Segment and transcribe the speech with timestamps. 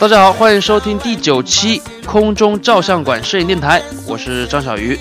[0.00, 4.96] 大家好，欢迎收听第九期空中照相馆摄影电台，我是张小鱼。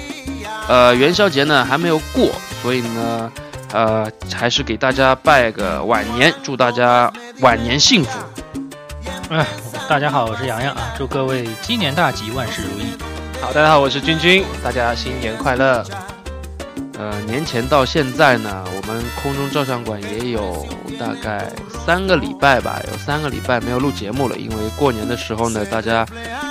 [0.68, 2.32] 呃，元宵节呢还没有过，
[2.64, 3.32] 所以呢，
[3.74, 8.10] 呃，还是给大家拜个晚年，祝大家晚年幸福。
[9.30, 9.46] 哎，
[9.88, 12.88] 大家好，我是洋洋啊，祝各位鸡年大吉，万事如意。
[13.40, 15.86] 好，大家好，我是君君，大家新年快乐。
[17.00, 20.66] 呃，年前到现在呢，我们空中照相馆也有
[21.00, 21.48] 大概
[21.86, 26.04] 三个礼拜吧，有三个礼拜没有录节目了，因为过年的时候呢，大家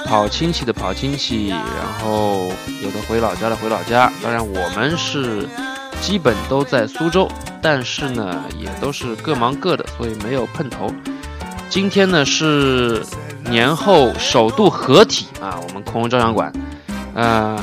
[0.04, 2.46] 跑亲戚的跑亲戚，然后
[2.80, 4.08] 有的回老家的回老家。
[4.22, 5.48] 当然，我们是
[6.00, 7.28] 基本都在苏州，
[7.60, 10.88] 但是呢，也都是各忙各的，所以没有碰头。
[11.68, 13.04] 今天呢是
[13.50, 16.52] 年后首度合体啊，我们空中照相馆，
[17.16, 17.58] 呃。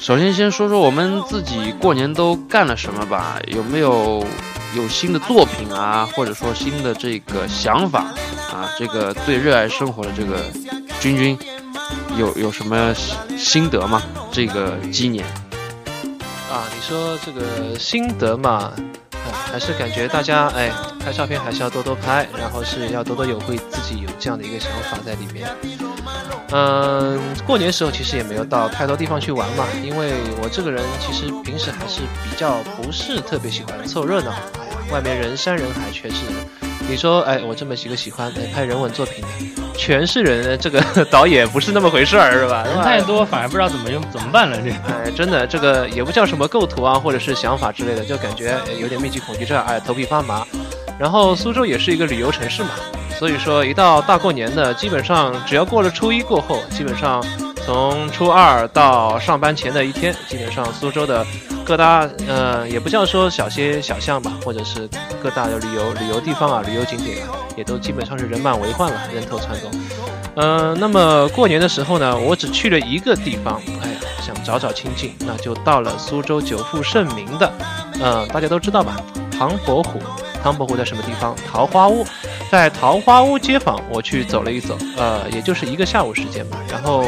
[0.00, 3.38] 首先，先说说我们自己过年都干了什么吧？
[3.48, 4.26] 有没有
[4.74, 8.06] 有新的作品啊，或者说新的这个想法
[8.50, 8.66] 啊？
[8.78, 10.42] 这个最热爱生活的这个
[11.00, 11.38] 君君，
[12.16, 12.94] 有有什么
[13.36, 14.02] 心得吗？
[14.32, 15.22] 这个鸡年
[16.50, 18.72] 啊，你说这个心得嘛，
[19.52, 20.72] 还是感觉大家哎，
[21.04, 25.46] 拍照片还是要多多拍，然后是要多多有会自己有这样的一个想法在里面。
[26.52, 34.30] 嗯，过年时候其实也没有到太多地方去玩嘛，因为我这个人其实平时还是比较不是特别喜欢凑热闹。
[34.30, 36.34] 哎呀，外面人山人海，全是人。
[36.88, 39.28] 你说，哎，我这么几个喜欢拍人文作品的，
[39.78, 42.64] 全是人，这个 导演不是那么回事儿，是吧？
[42.64, 44.60] 人太多，反而不知道怎么用怎么办了。
[44.60, 50.44] 这，哎，真的，这个也不叫什么构图啊，或者是想法之类的，就感觉有点密集恐惧症，哎，头皮发麻。
[50.98, 52.70] 然后苏州也是一个旅游城市嘛。
[53.20, 57.22] 所以说，一到大过年的，基本上只要过了初一过后，基本上
[57.66, 61.22] 从初二到上班前的一天，基本上苏州的
[61.62, 64.88] 各大呃，也不叫说小街小巷吧，或者是
[65.22, 69.70] 各大的旅游旅游地方啊、旅游景点啊，也都基本上是人满为患了，人头攒动。
[70.36, 77.52] 嗯，那么过年的时候呢，我只去了一个地方，哎呀，想找找清静，那就到了苏州久负盛名的，
[78.02, 78.96] 嗯，大家都知道吧，
[79.30, 80.00] 唐伯虎。
[80.42, 81.34] 唐伯虎在什么地方？
[81.46, 82.04] 桃花坞，
[82.50, 86.58] 在桃花坞街坊，我去走了一走，呃，也就是一个下午时间吧。
[86.70, 87.04] 然后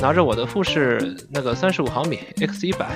[0.00, 2.86] 拿着我的富士那个三十五毫米 X 一百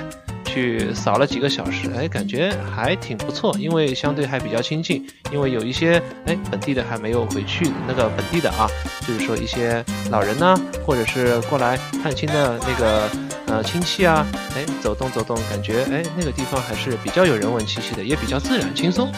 [0.45, 5.07] 去扫了几个小时，哎，感觉还挺不错，因为相对还比较亲近。
[5.31, 8.67] 因为有一些哎本地的还没有回去，那个本地的啊，
[9.07, 10.53] 就是说一些老人呢，
[10.85, 13.09] 或者是过来探亲的那个
[13.47, 19.09] 呃亲戚啊，哎，走动走动，感觉哎那个地方还是比较有人文气息的，也比较自然轻松。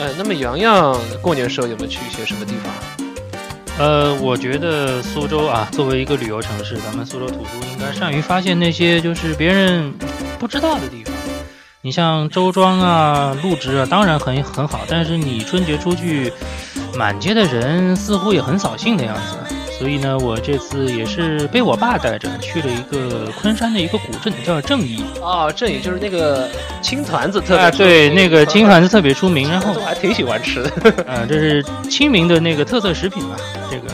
[0.00, 2.72] 呃，那么洋洋过年时候有没有去一些什么地方？
[3.78, 9.92] 呃，我觉得苏州啊，作为一个旅游城市，咱们苏州土著应该善于发现那些就是别人
[10.38, 11.12] 不知道的地方。
[11.82, 16.32] 你像周庄啊、陆直啊，当然很很好，但是你春节出去，
[16.96, 19.49] 满街的人似乎也很扫兴的样子。
[19.80, 25.02] 所以呢，我这次也是被我爸带着去了一个昆山的一个古镇，叫正义。
[25.22, 26.50] 哦，正义就是那个
[26.82, 29.50] 青团子特别对，那个青团子特别出名。
[29.50, 30.94] 然后 我还挺喜欢吃的。
[31.06, 33.36] 嗯， 这是清明的那个特色食品吧？
[33.70, 33.88] 这个，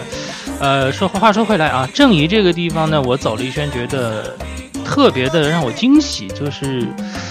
[0.59, 4.37] 呃，说话说回来啊，正义这个地方呢，我走了一圈，觉得
[4.85, 6.85] 特别的让我惊喜，就是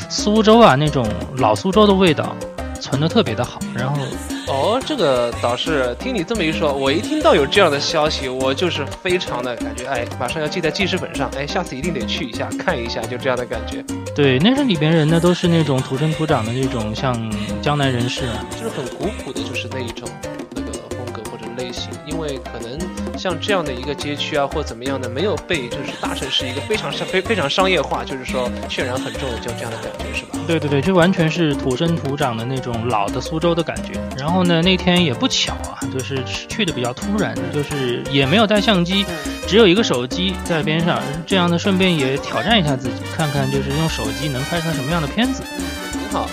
[0.09, 1.05] 苏州啊那种
[1.39, 2.33] 老苏州的味道。
[2.81, 3.99] 存的特别的好，然后
[4.47, 13.83] 哦，这个倒是听你这么一说，我一听到有这样的消息，我就是非常的感觉，哎，马上要记在记事本上，哎，下次一定得去一下看一下，就这样的感觉。
[14.15, 17.13] 对，那是里边人呢，都是那种土生土长的那种，像
[17.61, 20.07] 江南人士，就是很古朴的，就是那一种
[20.53, 22.77] 那个风格或者类型，因为可能。
[23.17, 30.39] 像这样的一个街区啊，或怎么样的，没有被就是大城市一个非常商非非常商业化，就是说渲染很重的，就这样的感觉，是吧？
[30.47, 33.93] 对对对，就完全是土生土长的那种老的苏州的感觉。
[34.17, 39.05] 然后呢，那天也不巧啊，就是去的比较突然，就是也没有带相机，
[39.47, 45.43] 只有一个手机在边上，这样的顺便也挑战一下自己，看看就是用手机能拍出来什么样的片子。
[45.91, 46.29] 挺好。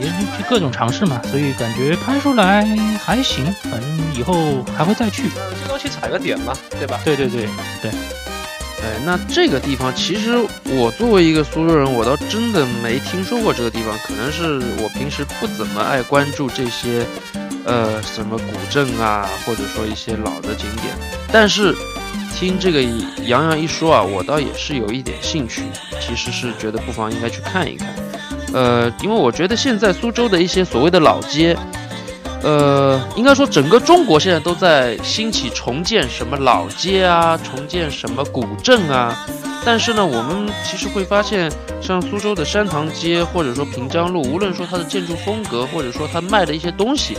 [0.00, 2.64] 也是各种尝试嘛，所以感觉拍出来
[3.04, 5.28] 还行，反正以后还会再去。
[5.30, 7.00] 最多去踩个点嘛，对吧？
[7.04, 7.48] 对对对
[7.80, 7.90] 对。
[7.90, 13.98] 哎，那这个地方其实我作为一个苏州人，我倒真的没听说过这个地方。
[14.06, 17.04] 可能是我平时不怎么爱关注这些，
[17.64, 20.94] 呃，什么古镇啊，或者说一些老的景点。
[21.32, 21.74] 但是
[22.34, 22.82] 听这个
[23.24, 25.62] 杨洋一说啊，我倒也是有一点兴趣。
[25.98, 27.88] 其实是觉得不妨应该去看一看。
[28.56, 31.54] 呃，因为我觉得现在苏州的一些所谓的老街，
[32.42, 39.14] 呃，应该说整个中国现在都在兴起重建什么老街啊，重建什么古镇啊。
[39.62, 47.18] 但是呢，我们其实会发现，像苏州的山塘街或者说平江路，无论说它的建筑风格，或者说它卖的一些东西，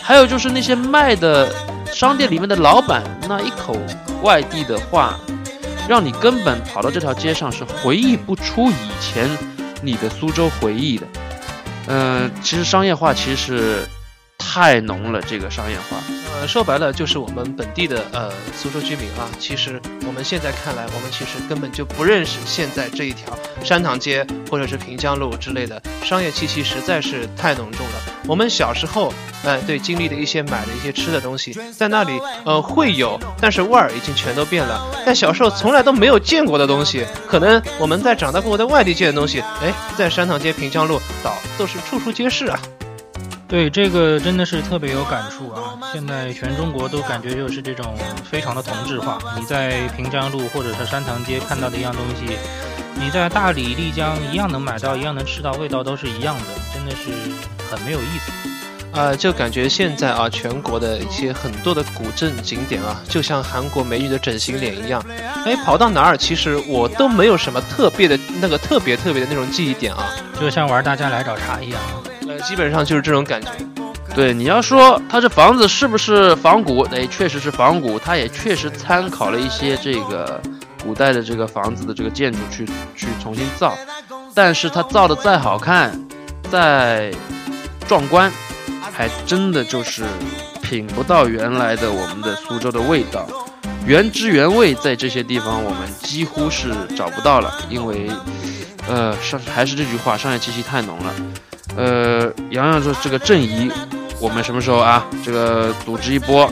[0.00, 1.52] 还有就是那些卖的
[1.90, 3.76] 商店里面的老板那一口
[4.22, 5.18] 外地的话，
[5.88, 9.28] 让你根本跑到这条街上是回忆不出以前
[9.82, 11.06] 你的苏州回忆的。
[11.88, 13.86] 嗯，其实商业化其实
[14.38, 15.96] 太浓了，这个商业化。
[16.38, 27.94] 呃，说白了就是我们本地的呃苏州居民啊，其实我们现在看来，我们其实根本就不认识现在这一条山塘街或者是平江路之类的商业气息实在是太浓重了。
[28.26, 34.84] 我们小时候，呃，对经历的一些买的一些吃的东西，在那里呃会有，但是味儿已经全都变了。
[35.06, 42.60] 但小时候从来都没有见过的东西，可能我们在长大过后在外地见的东西，哎，在山塘街、平江路岛都是处处皆是啊。
[43.48, 45.78] 对这个真的是特别有感触啊！
[45.92, 47.96] 现在全中国都感觉就是这种
[48.28, 49.18] 非常的同质化。
[49.38, 52.36] 你在平江路或者是山塘街看到的一样东西，
[53.00, 56.44] 你在大理、丽江一样能买到，一样能吃到，味道都是一样的，
[56.74, 57.12] 真的是
[57.70, 58.32] 很没有意思。
[58.92, 65.00] 呃，就感觉现在啊，全国的一些很多的古镇景点啊，就像韩国美女的整形脸一样，
[65.44, 70.10] 哎，跑到哪儿其实我都没有什么特别的那个特别特别的那种记忆点啊，
[70.40, 71.80] 就像玩大家来找茬一样。
[72.40, 73.50] 基本上就是这种感觉。
[74.14, 76.80] 对，你要说它这房子是不是仿古？
[76.84, 80.40] 哎，确实是仿古，它也确实参考了一些这个
[80.82, 82.64] 古代的这个房子的这个建筑去
[82.96, 83.76] 去重新造，
[84.34, 86.00] 但是它造的再好看，
[86.50, 87.12] 再
[87.86, 88.32] 壮观，
[88.90, 90.04] 还真的就是
[90.62, 93.26] 品不到原来的我们的苏州的味道，
[93.86, 98.10] 原汁原味在这些地方我们几乎是找不到了，因为，
[98.88, 101.12] 呃，上还是这句话，商业气息太浓了。
[101.76, 103.70] 呃，洋洋说这个正怡，
[104.20, 105.06] 我们什么时候啊？
[105.24, 106.50] 这个组织一波，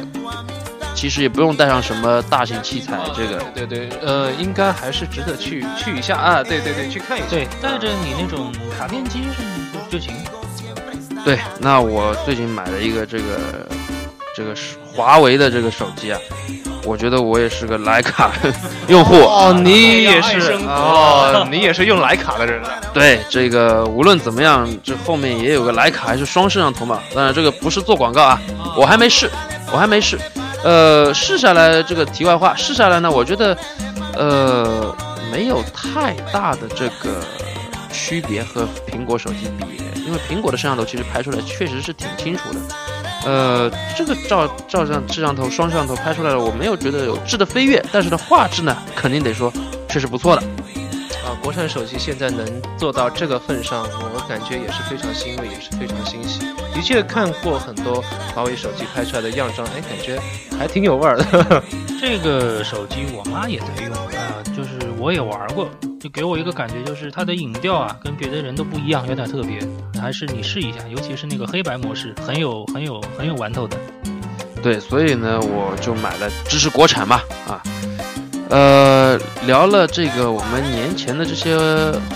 [0.94, 6.42] 其实也不用带上什么大型器材，这个对对，呃，应该还是值得去去一下啊！
[6.42, 7.26] 对对对，去看一下。
[7.30, 9.20] 对，带着你那种卡片机
[9.90, 10.14] 就就行。
[11.24, 13.66] 对，那我最近买了一个这个
[14.36, 16.20] 这个是华为的这个手机啊。
[16.84, 18.32] 我觉得我也是个徕卡
[18.88, 22.62] 用户哦，你也是哦，你也是用徕卡的人。
[22.92, 27.00] 对，这个无论怎么样，这后面也有个徕卡，还是双摄像头嘛。
[27.14, 28.40] 当然，这个不是做广告啊，
[28.76, 29.30] 我还没试，
[29.72, 30.18] 我还没试。
[30.62, 33.56] 呃，试下来这个题外话，试下来呢，我觉得
[34.16, 34.94] 呃
[35.30, 37.20] 没有太大的这个
[37.92, 42.60] 区别和苹果手机比，因为苹果的摄像头其实拍出来确实是挺清楚的。
[43.24, 49.52] 呃，这个照照相摄像头双摄像头拍出来了，我没有觉得有质的飞跃，但是呢，画质呢，肯定得说
[49.88, 50.42] 确实不错的。
[51.24, 56.40] 啊，国产手机现在能做到这个份上，我感觉也是非常欣慰，也是非常欣喜。
[56.74, 58.04] 的确看过很多
[58.34, 60.20] 华为手机拍出来的样张，哎，感觉
[60.58, 61.62] 还挺有味儿的。
[61.98, 63.90] 这个手机我妈也在用
[64.98, 65.68] 我也玩过。
[66.00, 69.58] 就给我一个感觉，就是它的影调啊，跟别的人都不一样，有点特别。
[69.98, 73.76] 还是你试一下，尤其是那个黑白模式，很有很有很有玩头的。
[74.62, 77.62] 对，所以呢，我就买了支持国产嘛，啊，
[78.50, 81.56] 呃，聊了这个我们年前的这些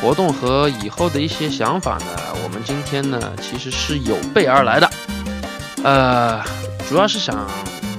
[0.01, 2.07] 活动和以后的一些想法呢，
[2.45, 4.91] 我们今天呢其实是有备而来的，
[5.83, 6.43] 呃，
[6.89, 7.47] 主要是想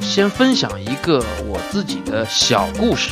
[0.01, 3.09] 先分享一个我自己的小故事。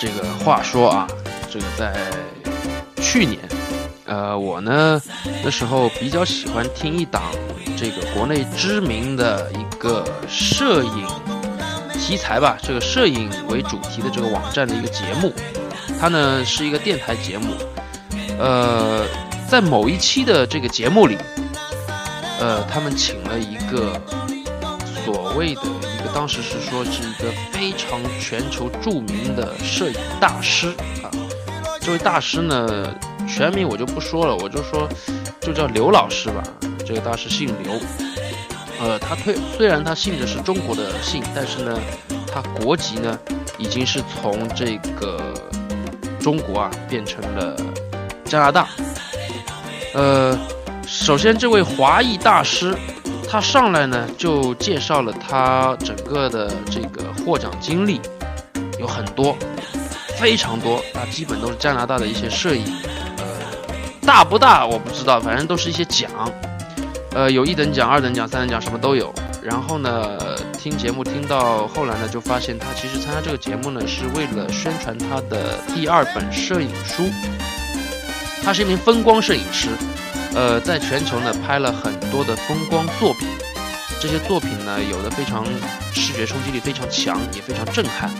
[0.00, 1.06] 这个话说啊，
[1.50, 1.94] 这个在
[3.02, 3.38] 去年，
[4.06, 4.98] 呃，我呢
[5.44, 7.22] 那时候比较喜欢听一档
[7.76, 11.06] 这个国内知名的一个摄影
[11.92, 15.30] 题材吧，这个摄影为主题的这个网站的一个节目，
[16.00, 17.52] 它呢是一个电台节目，
[18.38, 19.04] 呃，
[19.50, 21.18] 在某一期的这个节目里，
[22.40, 24.00] 呃，他们请了一个
[25.04, 25.60] 所谓的。
[26.14, 30.68] 当时是说是一个非常全球著名的摄影大师
[31.02, 31.10] 啊，
[31.80, 32.94] 这位大师呢，
[33.26, 34.88] 全名我就不说了，我就说
[35.40, 36.42] 就叫刘老师吧。
[36.84, 37.72] 这个大师姓刘，
[38.80, 41.78] 呃，他退虽然他姓的是中国的姓，但是呢，
[42.32, 43.18] 他国籍呢
[43.56, 45.32] 已经是从这个
[46.18, 47.56] 中国啊变成了
[48.24, 48.68] 加拿大。
[49.94, 50.38] 呃，
[50.86, 52.76] 首先这位华裔大师。
[53.30, 58.00] 他上来呢，就介绍了他整个的这个获奖经历，
[58.80, 59.36] 有很多，
[60.18, 62.64] 非常多，啊，基本都是加拿大的一些摄影，
[63.18, 63.24] 呃，
[64.04, 66.10] 大不大我不知道，反正都是一些奖，
[67.12, 69.14] 呃，有一等奖、二等奖、三等奖，什么都有。
[69.40, 70.18] 然后呢，
[70.58, 77.08] 听节目听到后来呢，就发现他其实参加这个节目呢，是为了宣传他的第二本摄影书。
[78.42, 79.68] 他是一名风光摄影师。
[80.34, 83.28] 呃，在全球呢拍了很多的风光作品，
[84.00, 85.44] 这些作品呢有的非常
[85.92, 88.10] 视觉冲击力非常强，也非常震撼。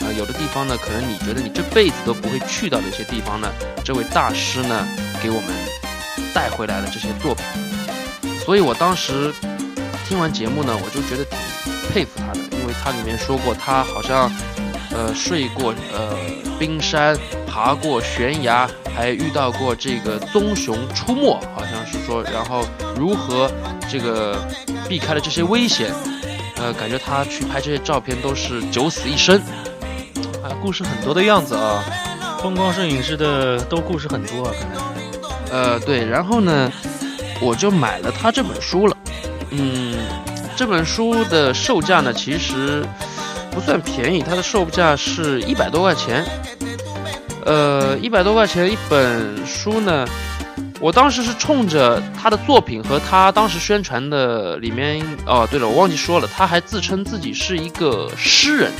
[0.00, 3.48] 呃，有的地方呢可能你觉得你这辈子都不会去到的一些地方呢，
[3.84, 4.88] 这位大师呢
[5.22, 5.50] 给我们
[6.34, 7.44] 带回来了这些作品。
[8.44, 9.32] 所以我当时
[10.08, 11.38] 听完节目呢，我就觉得挺
[11.92, 14.32] 佩服他的，因为他里面说过，他好像
[14.90, 16.16] 呃睡过呃
[16.58, 17.16] 冰山，
[17.46, 22.64] 爬过悬崖，还遇到过这个棕熊出没，好像是说，然后
[22.96, 23.50] 如何
[23.90, 24.36] 这个
[24.88, 25.92] 避开了这些危险，
[26.56, 29.38] 呃，感觉他去拍这些照片都是九死一生，
[30.42, 31.82] 啊，故事很多的样子啊。
[32.42, 34.90] 风光摄影师的都故事很多啊，可能。
[35.50, 36.72] 呃，对，然后呢，
[37.40, 38.96] 我就买了他这本书了。
[39.50, 39.98] 嗯，
[40.56, 42.82] 这本书的售价呢，其实
[43.50, 46.24] 不算便宜，它的售价是一百多块钱。
[47.44, 50.06] 呃，一百多块钱一本书呢，
[50.78, 58.70] 我当时是冲着他的作品和他当时宣传的里面，哦，对了，我忘记说了，他还自称自己是一个诗人，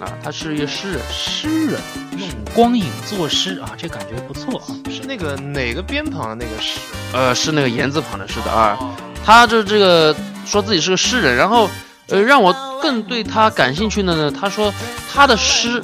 [0.00, 1.80] 啊，他是一个诗人，诗人
[2.18, 4.66] 用光影作诗啊，这感觉不错啊。
[4.90, 6.80] 是那个哪个边旁的那个诗？
[7.12, 8.76] 呃，是那个言字旁的，是的啊。
[9.24, 11.70] 他就这个说自己是个诗人，然后，
[12.08, 14.72] 呃，让我更对他感兴趣的呢，他说
[15.12, 15.82] 他的诗，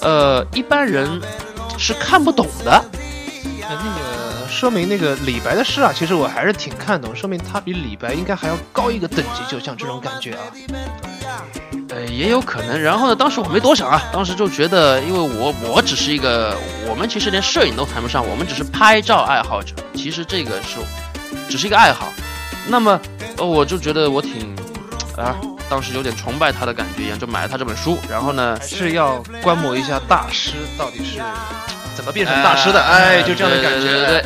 [0.00, 1.20] 呃，一般人
[1.78, 2.84] 是看不懂的。
[3.60, 10.40] 那那个说明那个李白的诗啊，其实我还是挺看懂，说明他比李白应该还要高一个等级，就像这种感觉啊。
[11.90, 12.80] 呃，也有可能。
[12.80, 16.56] 然后呢，当时我没多想啊，当时就觉得，因为我我只是一个，
[16.88, 19.74] 我们其实连摄影都谈不上，我们只是拍照爱好者。
[19.94, 20.78] 其实这个是
[21.50, 22.12] 只是一个爱好。
[22.66, 22.98] 那么，
[23.36, 24.56] 呃，我就觉得我挺
[25.16, 25.36] 啊，
[25.68, 27.98] 当时有点崇拜他的感觉一样，就买了他这本书。
[28.08, 31.20] 然后呢，是要观摩一下大师到底是
[31.94, 33.80] 怎么变成大师的，哎，就这样的感觉。
[33.80, 34.24] 对对对。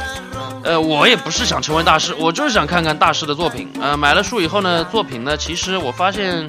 [0.62, 3.70] 呃，我也不是想成为大师，我就是想看看大师的作品。
[3.80, 6.46] 呃，买了书以后呢，作品呢，其实我发现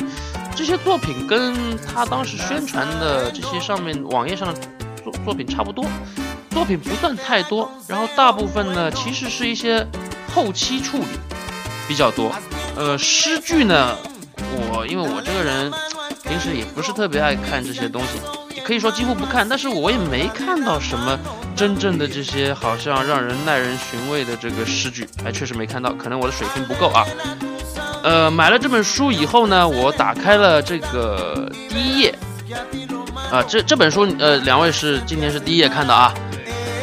[0.54, 4.60] 这些作品跟他当时宣传的这些上面网页上的
[5.02, 5.86] 作作品差不多，
[6.50, 7.72] 作品不算太多。
[7.88, 9.88] 然后大部分呢，其实是一些
[10.36, 11.06] 后期处理
[11.88, 12.34] 比较多。
[12.76, 13.96] 呃，诗句呢，
[14.54, 15.72] 我因为我这个人
[16.24, 18.20] 平时也不是特别爱看这些东西，
[18.66, 19.48] 可以说几乎不看。
[19.48, 21.18] 但是我也没看到什么
[21.56, 27.06] 真正的这些好像让人耐人寻味的这个诗句，还确实没看到，可能我的水平不够啊。
[28.04, 32.16] 呃，买了这本书以后呢，我打开了这个第一页，
[33.32, 36.12] 啊，这这本书呃，两位是今天是第一页看的啊，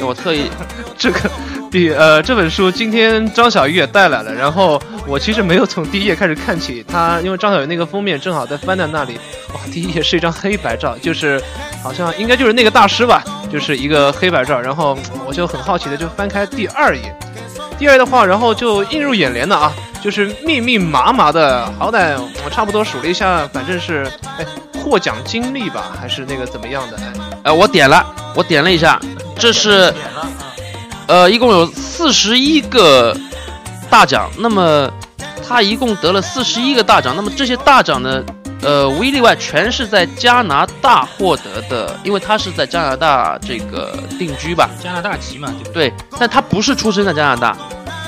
[0.00, 0.48] 我特意
[0.96, 1.28] 这个
[1.70, 9.18] 比呃这本书今天张小鱼也带来了，然后我其实没有从第一页开始看起，他因为张小鱼那个封面正好在翻在那里，
[9.54, 11.42] 哇，第一页是一张黑白照，就是
[11.82, 14.96] 好像应该就是那个大师吧，就是一个黑白照，然后
[15.26, 17.14] 我就很好奇的就翻开第二页，
[17.78, 19.72] 第二页的话，然后就映入眼帘的啊，
[20.02, 24.06] 就是密密麻麻的，好歹我差不多数了一下，反正是
[24.38, 27.12] 哎获奖经历吧，还是那个怎么样的哎。
[27.44, 29.00] 呃，我点了，我点了一下，
[29.38, 29.92] 这是
[31.06, 33.16] 呃，一共有四十一个
[33.88, 34.90] 大奖，那么
[35.48, 38.22] 他一共得了四十一个大奖，那么这些大奖呢，
[38.60, 45.88] 呃，无一例外全是在加拿大获得的，因为他是在加拿大这个定居吧，加拿大籍嘛，对不对？
[45.88, 47.56] 对，但他不是出生在加拿大，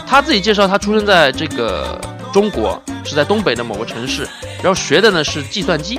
[0.07, 1.99] 他自己介绍他出生在这个
[2.31, 4.29] 中国，是在东北的某个城市，
[4.63, 5.99] 然后学的呢是计算机，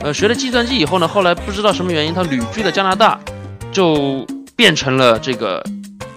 [0.00, 3.18] 呃，学了计算机以后呢，后来不知道什么原因，他旅居了加拿大，
[3.72, 5.64] 就变成了这个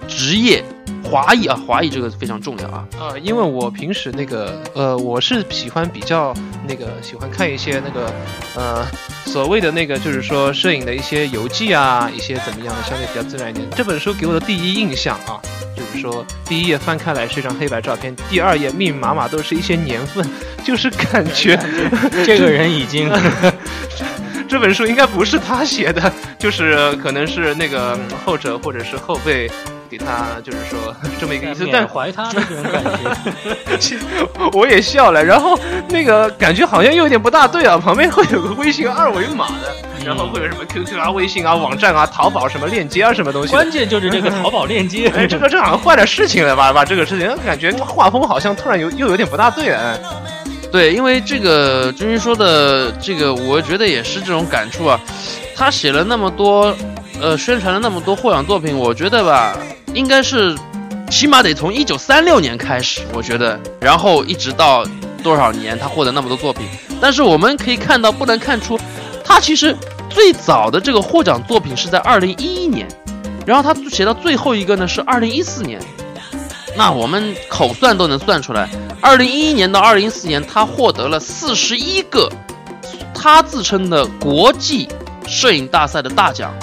[0.06, 0.62] 职业
[1.02, 2.86] 华裔啊，华裔这个非常重要啊。
[2.98, 6.34] 啊，因为我平时那个呃，我是喜欢比较
[6.68, 8.12] 那个喜欢看一些那个
[8.54, 8.86] 呃
[9.24, 13.66] 所谓的那个就是说摄影的一些游记啊，一些怎么样的相对比较自然一点。
[13.74, 15.40] 这本书给我的第一印象啊，
[15.76, 20.24] 就是说第一页翻开来是一张黑白照片，第二页密密麻麻都是一些年份，
[20.64, 21.58] 就是感觉
[22.24, 23.10] 这个人已经
[24.48, 29.48] 这本书应该不是他写的，就是可能是那个后者或者是后辈
[29.90, 31.66] 给他，就是说这么一个意思。
[31.72, 33.98] 但怀他的这种感觉。
[34.56, 39.74] 我也笑了，然后那个感觉好像又有点不大对啊，旁边会有个微信二维码的，
[40.06, 43.52] 然后会有什么 QQ 啊、微信啊、网站啊、淘宝什么链接啊什么东西。
[43.52, 46.72] 关键就是这个淘宝链接，哎，这个这好像坏了事情了吧？
[46.72, 49.78] 把这个事情感觉画风好像突然有又有点不大对了。
[49.78, 50.00] 哎
[50.72, 55.00] 对，因为这个君君说的这个，我觉得也是这种感触啊。
[55.56, 56.72] 他写了那么多，
[57.20, 59.56] 呃，宣传了那么多获奖作品，我觉得吧，
[59.94, 60.56] 应该是
[61.10, 64.84] 起码得从一九三六年开始，我觉得，然后一直到
[65.22, 66.66] 多少年他获得那么多作品。
[67.00, 68.78] 但是我们可以看到，不难看出，
[69.24, 69.76] 他其实
[70.08, 72.86] 最早的这个获奖作品是在二零一一年，
[73.46, 75.80] 然后他写到最后一个呢是二零一四年。
[76.76, 78.68] 那我们口算都能算出来，
[79.00, 82.30] 二零一一年到二零一四年，他获得了四十一个
[83.12, 84.88] 他自称的国际
[85.26, 86.54] 摄影大赛的大奖，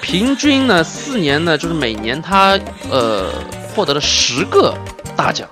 [0.00, 2.58] 平均呢四年呢就是每年他
[2.90, 3.32] 呃
[3.74, 4.74] 获得了十个
[5.16, 5.48] 大奖，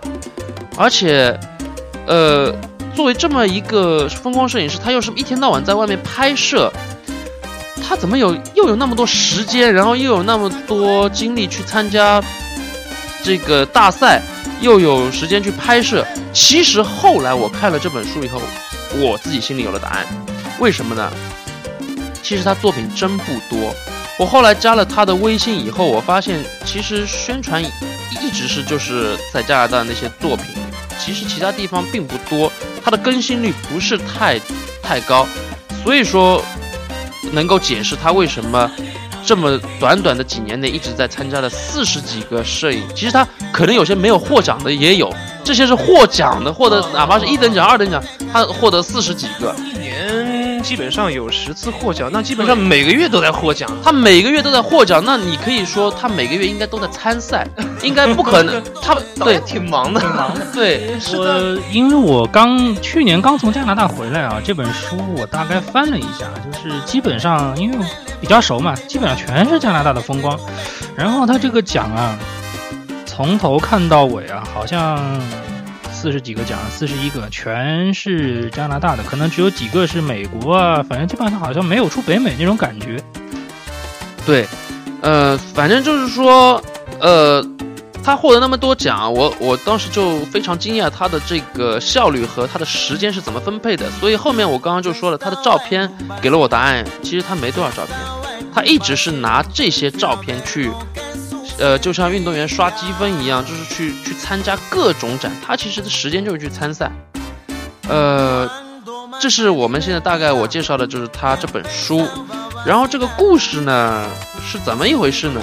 [0.76, 1.38] 而且
[2.07, 2.55] 呃
[2.95, 6.73] 作为这么一个风光摄影师，他又是一天到晚在外面拍摄，
[7.87, 12.23] 他怎么有又有那么多时间，然后又有那么多精力去参加
[13.23, 14.21] 这个大赛，
[14.61, 16.05] 又有时间去拍摄？
[16.33, 18.40] 其实后来我看了这本书以后，
[18.97, 20.07] 我自己心里有了答案。
[20.59, 21.12] 为什么呢？
[22.23, 23.73] 其实他作品真不多。
[24.18, 30.46] 我后来加了他的微信以后，我发现其实宣传一直是就是在加拿大那些作品，
[30.98, 32.50] 其实其他地方并不多，
[32.84, 34.40] 他的更新率不是太
[34.82, 35.25] 太高，
[35.84, 36.42] 所以说
[37.32, 38.68] 能够解释他为什么
[39.25, 42.82] 这么短短的几年内一直在参加了四十几个摄影。
[42.96, 49.54] 其实他可能有些没有获奖的也有，这些是获奖的，获得哪怕是一等奖、二等奖，他获得四十几个。
[50.60, 53.70] 基本上有十次获奖，那基本上每个月都在获奖。
[53.82, 57.46] 他每个月都在获奖，那你可以说他每个月应该都在参赛，
[57.82, 58.62] 应该不可能。
[58.82, 60.46] 他对挺忙的，挺忙的。
[60.52, 67.86] 对，我因为我刚去年刚从加拿大回来啊，这本书我大概翻了一下，就是基本上因为
[68.20, 70.38] 比较熟嘛，基本上全是加拿大的风光。
[70.96, 72.18] 然后他这个奖啊，
[73.06, 74.98] 从头看到尾啊，好像。
[76.00, 83.02] 四十几个奖，四十一个全是加拿大的，可能只有几个是美国啊，反正基本上好像没有出北美那种感觉。
[84.25, 84.47] 对，
[85.00, 86.62] 呃，反正就是说，
[87.00, 87.45] 呃，
[88.05, 93.90] 他获得那么多奖，我我当时就非常惊讶他的这个效率和他的时间是怎么分配的。
[93.99, 95.90] 所以后面我刚刚就说了，他的照片
[96.23, 97.97] 给了我答案，其实他没多少照片，
[98.55, 100.71] 他一直是拿这些照片去。
[101.58, 105.32] 呃，就像运动员刷积分一样，就是去去参加各种展。
[105.44, 106.90] 他其实的时间就是去参赛。
[107.88, 108.48] 呃，
[109.20, 112.06] 这是我们现在大概我介绍的就是他这本书。
[112.64, 114.06] 然后这个故事呢
[114.47, 115.40] 是怎么一回事呢？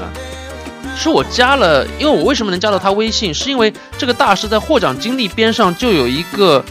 [0.97, 3.34] 是我加了，因为我为什么能加到他微信？
[3.34, 6.63] 是因为这个大师在获奖经历边上就有一个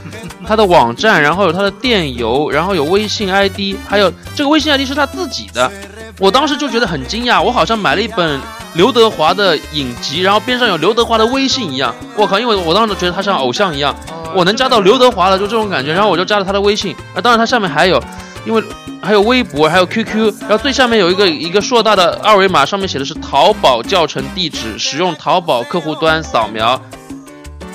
[0.47, 5.71] 他的网站，然后有他的电邮，然后有微信 ID，还有这个微信 ID 是他自己的。
[6.19, 8.41] 我当时就觉得很惊讶，我好像买了一本。
[8.75, 12.39] 刘德华的影集，然后边上有刘德华的微信一样，我靠！
[12.39, 13.95] 因为我当时觉得他像偶像一样，
[14.35, 15.93] 我能加到刘德华了，就这种感觉。
[15.93, 16.95] 然后我就加了他的微信。
[17.15, 18.03] 啊，当然他下面还有，
[18.45, 18.63] 因为
[19.01, 26.81] 还有微博，还有 QQ，然后最下面有一个一个硕大的二维码，上面写的是淘宝教程地址，使用淘宝客户端扫描。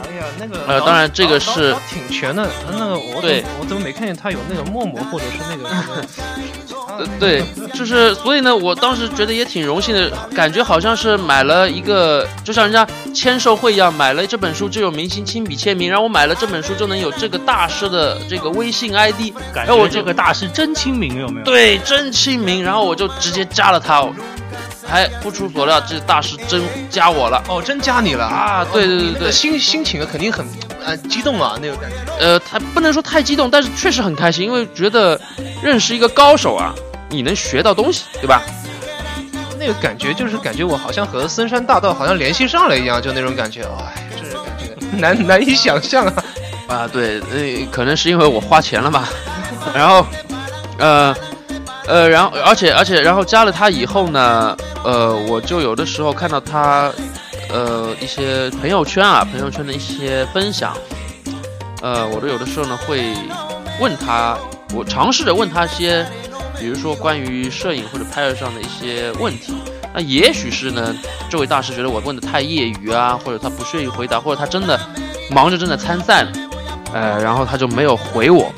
[0.03, 2.45] 哎呀，那个呃，当然这个是挺全的。
[2.71, 5.69] 那个我对，我怎么没看见他有那个陌陌或者是那个？
[7.19, 21.45] 对，就是所以呢，我当时觉得也挺荣幸的，感觉好像是买了一个，就像人家签售会一样，买了这本书就有明星亲笔签名，然后我买了这本书就能有这个大师的这个微信 ID，感觉我这个大师真亲民，有没有？
[21.45, 24.13] 对，真亲民，然后我就直接加了他，哦
[24.88, 28.65] 还不出所料，这大师真加我了，哦，真加你了啊？
[28.73, 30.43] 对对对对，心心情肯定很
[30.86, 31.96] 呃激动啊，那个感觉。
[32.20, 35.20] 呃，他不能说太激动，但是确实很开心，因为觉得
[35.63, 36.74] 认识一个高手啊。
[37.12, 38.42] 你能学到东西，对吧？
[39.60, 43.63] 那个感觉就是感觉我好像和森山大道好像联系上了一样，就那种感觉。
[43.63, 46.24] 哎，这感觉难 难以想象啊！
[46.68, 49.10] 啊，对，呃，可能是因为我花钱了吧。
[49.74, 50.06] 然后，
[50.78, 51.15] 呃，
[51.88, 56.92] 呃，然后，而且，而且，然后加了他以后呢，呃，我就有的时候看到他，
[57.50, 60.75] 呃，一些朋友圈啊，朋友圈的一些分享，
[61.82, 63.13] 呃，我都有的时候呢会
[63.80, 64.38] 问他，
[64.73, 66.06] 我尝试着问他些。
[66.60, 69.54] 比如说关于摄影或者拍摄上的一些问题，
[69.93, 70.93] 那也许是呢，
[71.30, 74.78] 这位大师觉得我问的太业余啊，或者他不屑于回答，或者他真的
[75.32, 76.32] 忙着正在参赛呢，
[76.91, 78.52] 呃，然后他就没有回我，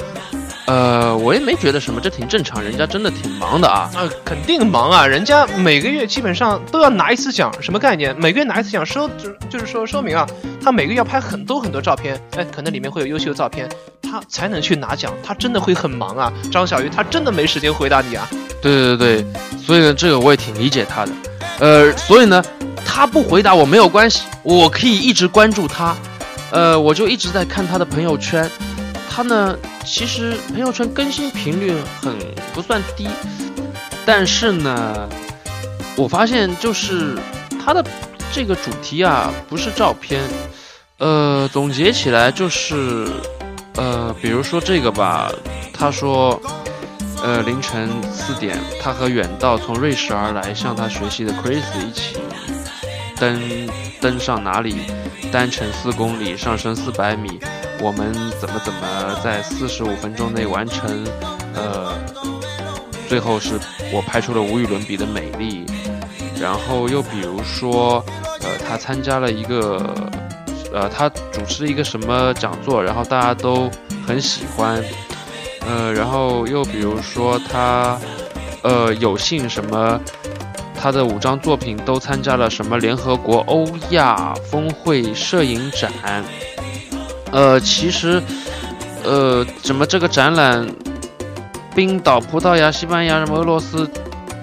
[0.71, 8.17] 呃，我也没觉得什么，这挺正常，人家真的挺忙的啊，啊，肯定忙啊，人家每个月基本上都要拿一次奖，什么概念？
[8.17, 10.25] 每个月拿一次奖，说就就是说说明啊，
[10.63, 13.67] 他每个月要拍很多很多照片，哎，可能里面会有优秀的照片。
[14.01, 18.27] 他才能去拿奖，他真的会很忙啊，张小鱼，他真的没时间回答你啊。
[18.61, 19.25] 对对对对，
[19.65, 21.11] 所以呢，这个我也挺理解他的。
[21.59, 22.41] 呃，所以呢，
[22.85, 25.95] 他不回答我没有关系，我可以一直关注他。
[26.51, 28.49] 呃，我就一直在看他的朋友圈，
[29.13, 32.15] 他呢，其实朋友圈更新频率很
[32.53, 33.09] 不算低，
[34.05, 35.09] 但是呢，
[35.97, 37.17] 我发现就是
[37.63, 37.83] 他的
[38.31, 40.23] 这个主题啊，不是照片，
[40.99, 43.07] 呃，总结起来就是。
[43.75, 45.31] 呃，比如说这个吧，
[45.73, 46.39] 他说，
[47.23, 52.17] 呃，凌晨四点，他和远道从瑞士而来向他学习的 Chris 一起
[53.15, 53.41] 登
[54.01, 54.75] 登上哪里，
[55.31, 57.39] 单程四公里，上升四百米，
[57.81, 61.05] 我们怎么怎么在四十五分钟内完成，
[61.55, 61.93] 呃，
[63.09, 63.59] 最后是
[63.91, 65.65] 我拍出了无与伦比的美丽。
[66.39, 68.03] 然后又比如说，
[68.41, 69.93] 呃，他参加了一个。
[70.73, 73.69] 呃，他主持了一个什么讲座，然后大家都
[74.07, 74.81] 很喜欢。
[75.67, 77.99] 呃，然后又比如说他，
[78.61, 79.99] 呃，有幸什么，
[80.73, 85.91] 他的五张作品都参加了什么联合国欧亚峰会摄影展。
[87.31, 88.21] 呃，其实，
[89.03, 90.67] 呃，怎么这个展览，
[91.73, 93.89] 冰岛、葡萄牙、西班牙、什么俄罗斯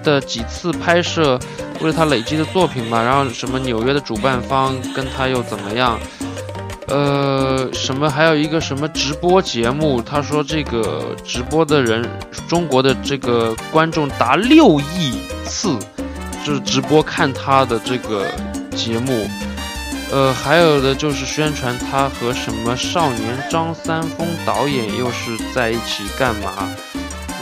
[0.03, 1.39] 的几次拍摄，
[1.81, 5.99] 为了他累积的作品嘛，然后什么纽约的主办方跟他又怎么样？
[6.87, 10.01] 呃，什么还有一个什么直播节目？
[10.01, 12.03] 他说这个直播的人，
[12.47, 15.13] 中国的这个观众达六亿
[15.45, 15.77] 次，
[16.43, 18.25] 就是直播看他的这个
[18.75, 19.29] 节目。
[20.11, 26.69] 呃，还有的就是宣传他和什么少年张三丰导演又是在一起干嘛？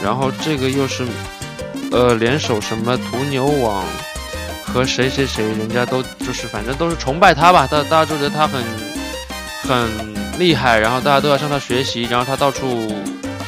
[0.02, 1.06] 然后这个又是
[1.90, 3.84] 呃联手什么途牛网
[4.64, 8.62] 和谁谁谁，人家都就是反正都是崇拜他吧，大大家都觉得他很。
[9.68, 9.86] 很
[10.38, 12.90] 厉害，然后大家都要向他学习，然后他到处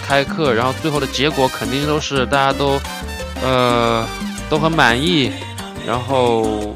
[0.06, 2.78] 开课，然后最后的结果肯定都是大家都，
[3.42, 4.06] 呃，
[4.50, 5.32] 都很满意，
[5.86, 6.74] 然后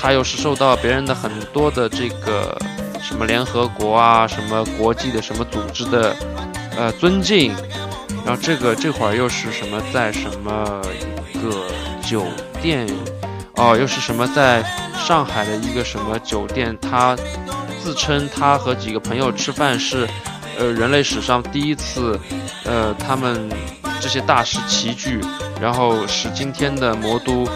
[0.00, 2.56] 他又是受到别人的很多的这个
[3.02, 6.16] 什么联合国啊，什么国际的什么组织的
[6.76, 7.54] 呃尊敬，
[8.24, 10.82] 然后这个这会儿又是什么在什么
[11.32, 11.66] 一个
[12.06, 12.24] 酒
[12.62, 12.86] 店，
[13.56, 14.62] 哦，又是什么在
[15.06, 17.16] 上海的一个什么酒店，他。
[17.84, 20.08] 自称他和几个朋友吃饭是，
[20.58, 22.18] 呃，人类史上第一次，
[22.64, 23.46] 呃，他们
[24.00, 25.20] 这些大师齐聚，
[25.60, 27.46] 然后使今天的魔都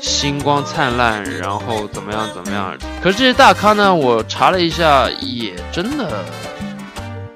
[0.00, 2.76] 星光灿烂，然后怎么样怎么样？
[3.02, 6.24] 可是这些大咖呢，我查了一下，也真的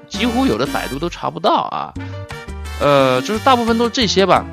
[0.07, 1.93] 几乎有的百度都查不到啊，
[2.79, 4.45] 呃，就是大部分都是这些吧。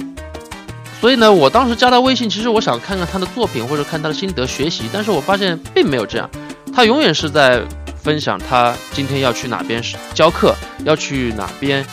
[1.00, 6.28] 所以呢，我当时加他微信，其实我想看看他的作品或者看他的心得学习，但是我发现并没有这样，
[6.74, 7.62] 他永远是在。
[8.00, 9.82] 分享他今天要去哪边
[10.14, 11.84] 教课，要去哪边，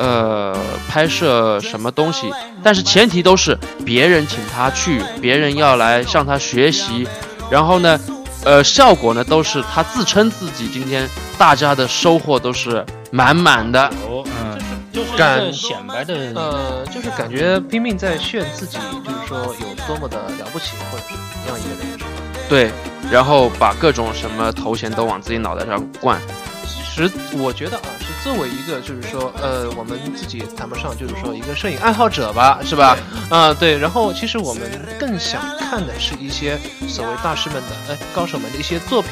[0.00, 0.56] 呃，
[0.88, 2.32] 拍摄什么东西。
[2.62, 7.06] 但是前提都是别人请他去，别人要来向他学习。
[7.50, 8.00] 然后呢，
[8.44, 13.82] 呃，效果呢都是他自称自己今天大家的收获都是满满的。
[14.08, 14.58] 哦，嗯，
[14.92, 22.10] 就是就是显摆的，呃，就是感觉拼命在炫自己，就是说有多么的了不起，或者是这样一个人，是吧？
[22.48, 22.70] 对。
[23.10, 26.20] 然后把各种什么头衔都往自己脑袋上灌。
[26.64, 32.96] 其实我觉得啊，是作为一个就是说，呃，我们自己谈不上就是说一个摄影爱好者吧，是吧？
[33.30, 33.78] 啊，对。
[33.78, 39.10] 然后其实我们更想看的是一些所谓大师们的、哎高手们的一些作品，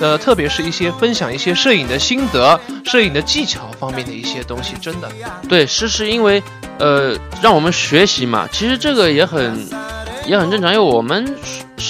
[0.00, 4.74] 呃，特别是一些分享一些摄影的心得、摄影的技巧方面的一些东西。
[4.80, 5.08] 真的，
[5.48, 6.42] 对，是是因为
[6.78, 8.48] 呃，让我们学习嘛。
[8.52, 9.66] 其实这个也很
[10.26, 11.34] 也很正常，因为我们。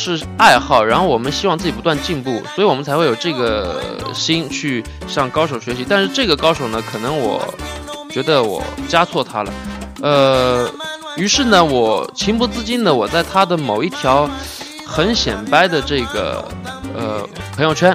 [0.00, 3.82] 是爱好，然后我们希望自己不断进步，所以我们才会有这个
[4.14, 5.84] 心去向高手学习。
[5.86, 7.42] 但是这个高手呢，可能我
[8.10, 9.52] 觉得我加错他了，
[10.00, 10.70] 呃，
[11.16, 14.28] 于是呢，我情不自禁的我在他的某一条
[14.86, 16.42] 很显摆的这个
[16.96, 17.94] 呃朋友圈，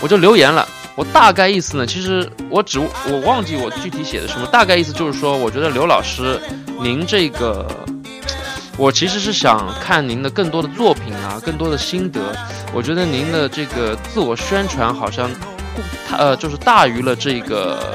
[0.00, 0.66] 我就留言了。
[0.96, 6.40] 我大概意思呢，其实我只我忘记我具体写的什么，大概意思就是说，我觉得刘老师
[6.80, 7.68] 您这个。
[8.76, 12.20] 我其实是想看您的更多的作品啊，更多的心得。
[12.72, 15.30] 我觉得您的这个自我宣传好像，
[16.18, 17.94] 呃，就是大于了这个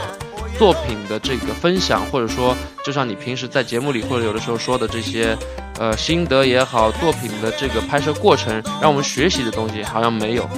[0.58, 5.38] 作品的这个分享，或者说，就像你平时在节目里或者有的时候说的这些，
[5.78, 10.50] 呃，心得也好，作品的这个拍摄过程，让我们学习的东西好像没有。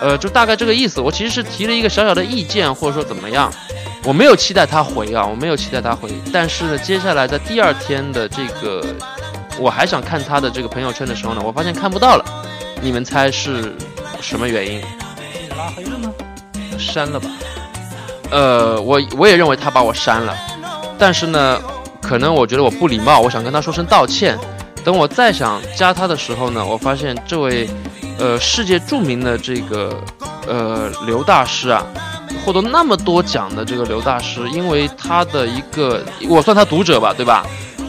[0.00, 1.00] 呃，就大概这个意思。
[1.00, 3.50] 我其实是提了一个小小的意见，或者说怎么样，
[4.04, 6.10] 我没有期待他回啊，我没有期待他回。
[6.30, 8.84] 但是呢，接下来在第二天的这个。
[9.58, 12.24] 我还想看他的这个朋友圈的时候呢，我发现看不到了。
[12.80, 13.74] 你们猜是
[14.20, 14.80] 什么原因？
[14.80, 16.12] 你拉黑了吗？
[16.78, 17.28] 删了吧。
[18.30, 20.36] 呃，我我也认为他把我删了，
[20.96, 21.60] 但是呢，
[22.00, 24.38] 可能我觉得我不礼貌，我想跟他说声道歉。
[24.84, 27.68] 等我再想加他的时候呢，我发现这位
[28.18, 30.00] 呃世界著名的这个
[30.46, 31.84] 呃刘大师啊，
[32.44, 37.44] 获得那么多奖的这个刘大师，因为他的一个我算他读者吧，对吧？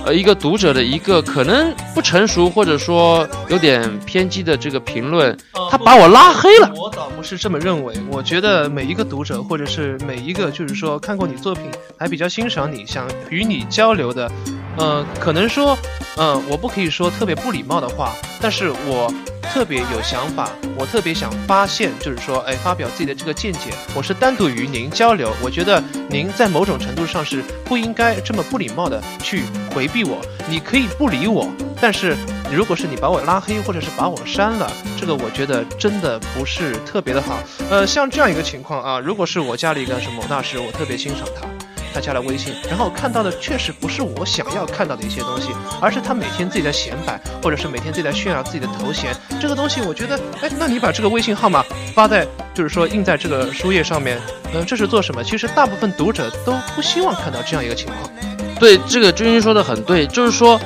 [0.05, 5.37] 呃，一个读者的一个可能不成熟或者说有点偏激的这个评论，
[5.69, 6.71] 他把我拉黑了。
[6.75, 11.65] 我倒不是这么认为，我觉得每一个读者或者是每一个就是说看过你作品
[11.97, 14.31] 还比较欣赏你想与你交流的，
[14.79, 15.77] 呃，可能说，
[16.17, 19.13] 嗯，我不可以说特别不礼貌的话，但是我。
[19.51, 23.71] 特别有想法，我特别想发现，就是说，哎，发表自己的这个见解。
[23.95, 30.21] 我是单独与您交流，我觉得您在某种程度上是不应该这么不礼貌的去回避我。
[30.47, 32.15] 你可以不理我，但是
[32.51, 37.39] 如果是你把我拉黑或者是把我删了，这个我觉得真的不是特别的好。
[37.71, 41.58] 呃，像这样一个情况啊，如果是我家里一个什么大师，我特别欣赏他。
[41.93, 45.49] 他加了微信，然后看到的确实不是我想要看到的一些东西，
[45.81, 49.15] 而是他每天自己在显摆，或者是每天自己在炫耀自己的头衔。
[49.39, 54.19] 这个东西我觉得，哎，那你把这个微信号码发在，就是说印在这个书页上面，
[54.53, 55.23] 嗯，这是做什么？
[55.23, 58.09] 其实大部分读者都不希望看到这样一个情况。
[58.59, 60.59] 对，这个君君说的很对，就是说。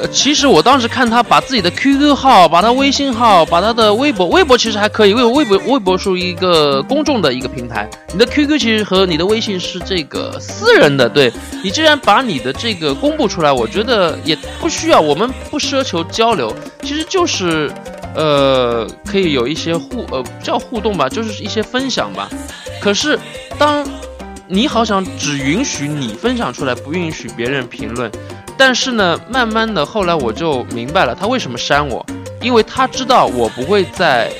[0.00, 7.88] 呃， 其实我当时看他把自己的 QQ 号、把他微信号、把他的微博，微博其实还可以，因为微博微博属于一个公众的一个平台。
[8.12, 11.32] 你的 QQ 其实和你的微信是这个私人的，对
[11.62, 17.70] 你既然把你的这个公布出来，我觉得也不需要，我们不奢求交流，其实就是，
[18.14, 22.28] 呃，可以有一些互呃叫互动吧，就是一些分享吧。
[22.80, 23.18] 可是
[23.58, 23.86] 当
[24.48, 28.10] 你好像只允许你分享出来，不允许别人评论。
[28.60, 32.04] 但是呢，慢慢的后来我就明白了，他为什么删我，
[32.42, 34.30] 因为他知道我不会再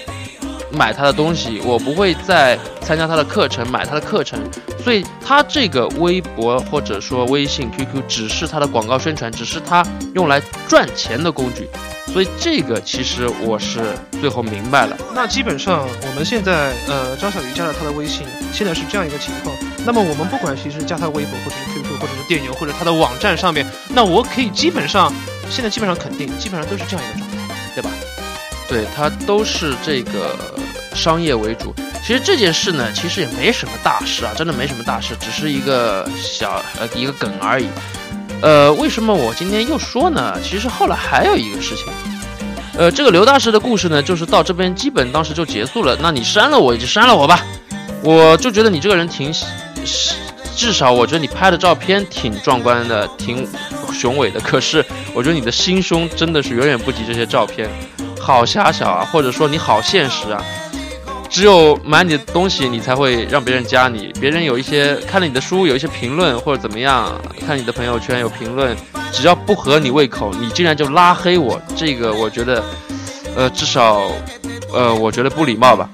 [0.70, 4.38] 买他的东西，我不会再参加他的课程，买他的课程，
[4.84, 9.82] 所以他这个微博或者说微信、QQ 只是他的广告宣传，只是他
[10.14, 11.66] 用来赚钱的工具。
[12.12, 13.80] 所以这个其实我是
[14.20, 14.98] 最后明白了。
[15.14, 19.56] 那基本上我们现在呃张小鱼加了他的微信，现在是这样一个情况。
[19.86, 25.12] 那么我们不管其实加他微博或者是 Q 或者是电邮或者他的网站上面，那我可以基本上
[25.50, 27.90] 现在基本上肯定基本上都是这样一个状态，对吧？
[28.68, 30.36] 对，它都是这个
[30.94, 31.74] 商业为主。
[32.06, 37.66] 其实这件事呢，其实也没什么大事啊，真的没什么大事，只是一个小呃一个梗而已。
[38.40, 40.38] 呃，为什么我今天又说呢？
[40.42, 41.86] 其实后来还有一个事情，
[42.78, 45.94] 呃，这个刘大师的故事呢，就是到这边基本当时就结束了。
[46.00, 47.44] 那你删了我，就删了我吧。
[48.02, 49.30] 我就觉得你这个人挺，
[50.60, 53.48] 至少我觉得你拍的照片挺壮观的，挺
[53.94, 54.38] 雄伟的。
[54.38, 57.66] 可是我觉得你的心胸真的是远远不及这些照片，
[58.20, 60.44] 好狭小啊，或者说你好现实啊。
[61.30, 64.12] 只有买你的东西，你才会让别人加你。
[64.20, 67.10] 别人有一些看了你的书，有一些评论或者怎么样，
[67.46, 68.76] 看你的朋友圈有评论，
[69.10, 71.58] 只要不合你胃口，你竟然就拉黑我。
[71.74, 72.62] 这个我觉得，
[73.34, 74.02] 呃，至少，
[74.74, 75.88] 呃，我觉得不礼貌吧。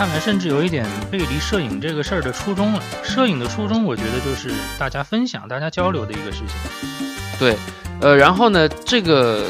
[0.00, 2.82] 看来，甚至有一点背离摄影这个事儿的初衷了。
[3.02, 6.56] 摄影的初衷，我觉得就是大家分享、大家交流的一个事情。
[7.38, 7.54] 对，
[8.00, 9.44] 呃，然后呢，这个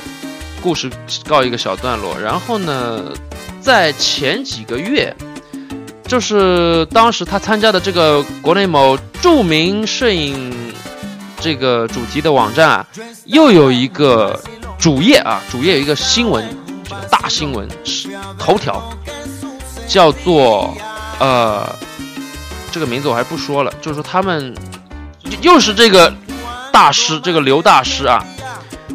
[0.61, 0.91] 故事
[1.29, 3.13] 告一个小段落，然后呢。
[3.61, 5.15] 在前几个月，
[6.09, 10.51] 就是当时他参加的这个国内某著名摄影
[11.39, 12.87] 这个主题的网站啊，
[13.27, 14.41] 又有一个
[14.79, 16.43] 主页啊，主页有一个新闻，
[16.83, 18.09] 这个大新闻是
[18.39, 18.83] 头条，
[19.91, 20.73] 叫做
[21.19, 21.69] 呃，
[22.71, 24.55] 这个名字我还不说了，就是说他们
[25.43, 26.13] 又是这个
[26.73, 28.25] 大师，这个刘大师啊，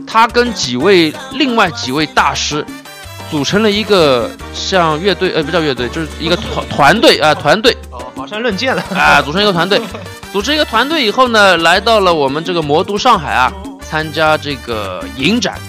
[0.08, 2.66] 他跟几位另外几位大师。
[3.32, 7.76] 组成了一个像乐队，呃，不叫乐队，就是一个团团队啊，团队。
[7.90, 9.20] 哦，华山论剑了啊！
[9.20, 9.82] 组成一个团队，
[10.32, 15.60] 组成一个团队以后呢，来到了我们这个魔都上海啊，参加这个影展。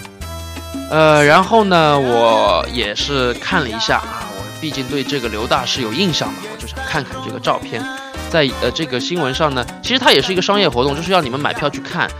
[0.90, 4.35] 呃，然后呢，我也是看了一下啊，我
[4.66, 7.80] 毕竟对这个刘大师有印象嘛，我就想看看这个照片。
[8.28, 12.10] 在呃这个新闻上呢，其实它也是一个商业活动，就是要你们买票去看。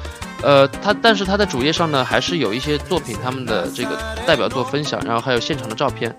[0.43, 6.17] 呃，他但是他在主页上呢，还是有一些作品他们的这个代表作分享，然后还有现场的照片。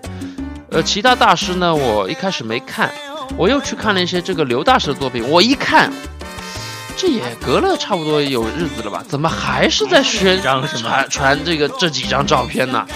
[0.70, 2.92] 呃，其他大师呢，我一开始没看，
[3.38, 5.26] 我又去看了一些这个刘大师的作品。
[5.30, 5.90] 我一看，
[6.94, 9.02] 这也隔了差不多有日子了吧？
[9.08, 12.86] 怎么还是在宣传传这个这几张照片呢？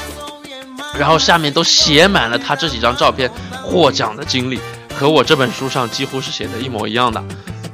[0.98, 3.30] 然后下面都写满了他这几张照片
[3.62, 4.60] 获奖的经历，
[4.94, 7.22] 和我这本书上几乎是写的一模一样的。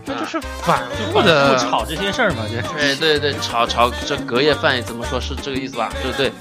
[0.05, 2.45] 那就是反复的炒这些事儿嘛？
[2.79, 5.91] 对对对，炒炒这隔夜饭怎么说是这个意思吧？
[6.03, 6.33] 对不对？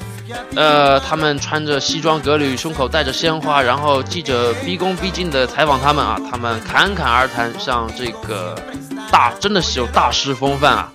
[0.56, 8.56] 呃，他们穿着西装革履，胸口带着鲜花，然后记者毕恭毕敬的采访他们啊，他们侃侃而谈，像这个
[9.12, 10.92] 大真的是有大师风范啊。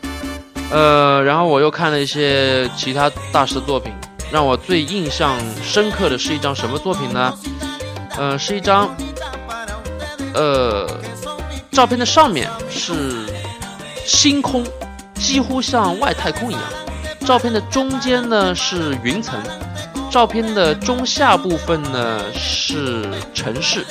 [0.71, 3.93] 呃，然后我又看了一些其他大师的作品，
[4.33, 7.39] 让我最印象深刻的是一张什么作品呢？
[8.17, 8.89] 呃，是一张，
[10.35, 10.89] 呃。
[11.71, 13.27] 照片的上面是
[14.05, 14.63] 星空，
[15.15, 16.63] 几乎像外太空一样。
[17.25, 19.41] 照片的中间呢是云层，
[20.11, 23.87] 照片的中下部分呢是城市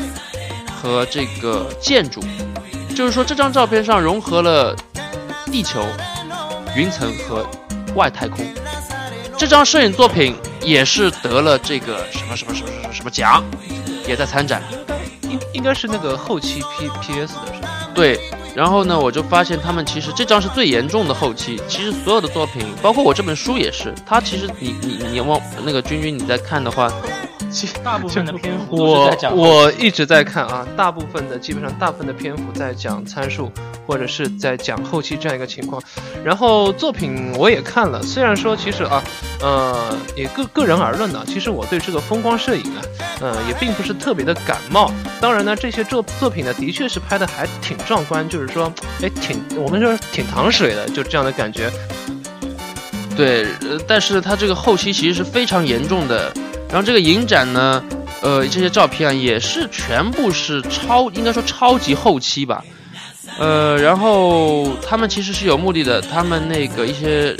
[0.79, 2.21] 和这个建筑。
[2.95, 4.75] 就是说，这张照片上融合了
[5.47, 5.83] 地球、
[6.75, 7.43] 云层和
[7.95, 8.45] 外太空。
[9.41, 13.43] 这张摄影作品也是得了这个什么什么什么什么什么奖，
[14.07, 14.61] 也在参展。
[15.23, 17.89] 应应该是那个后期 P P S 的是吧？
[17.95, 18.19] 对，
[18.53, 21.59] 然后呢，我就发现他们其实这张是最严重的后期。
[21.67, 26.87] 其实所有的作品，包括我这本书也是，它其实你你你往那个君君你在看的话，
[27.83, 33.51] 大部分的篇幅我我一直在看啊，大部分的基本上大部分的篇幅在讲参数，
[33.87, 35.81] 或者是在讲后期这样一个情况。
[36.23, 39.03] 然后作品我也看了，虽然说其实啊，
[39.41, 42.81] 呃，也个个人而论呢，其实我对这个风光摄影啊，
[43.21, 44.91] 呃，也并不是特别的感冒。
[45.19, 51.71] 当然呢，这些作作品呢，的确是拍的还挺壮观，就是说，哎，挺我们说挺糖水的，就这样的感觉。
[53.17, 56.31] 对，呃，但是它这个后期其实是非常严重的。
[56.69, 57.83] 然后这个影展呢，
[58.21, 62.63] 呃，这些照片啊也是全部是超，应该说超级后期吧。
[63.37, 67.35] 呃，然后他们其实是有目的的，他们那个一些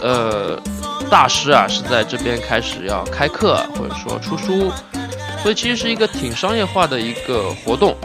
[0.00, 0.60] 呃
[1.10, 4.70] 大师啊是在这边开始要开课或者说出书，
[5.42, 7.96] 所以其实是一个挺商业化的一个活动。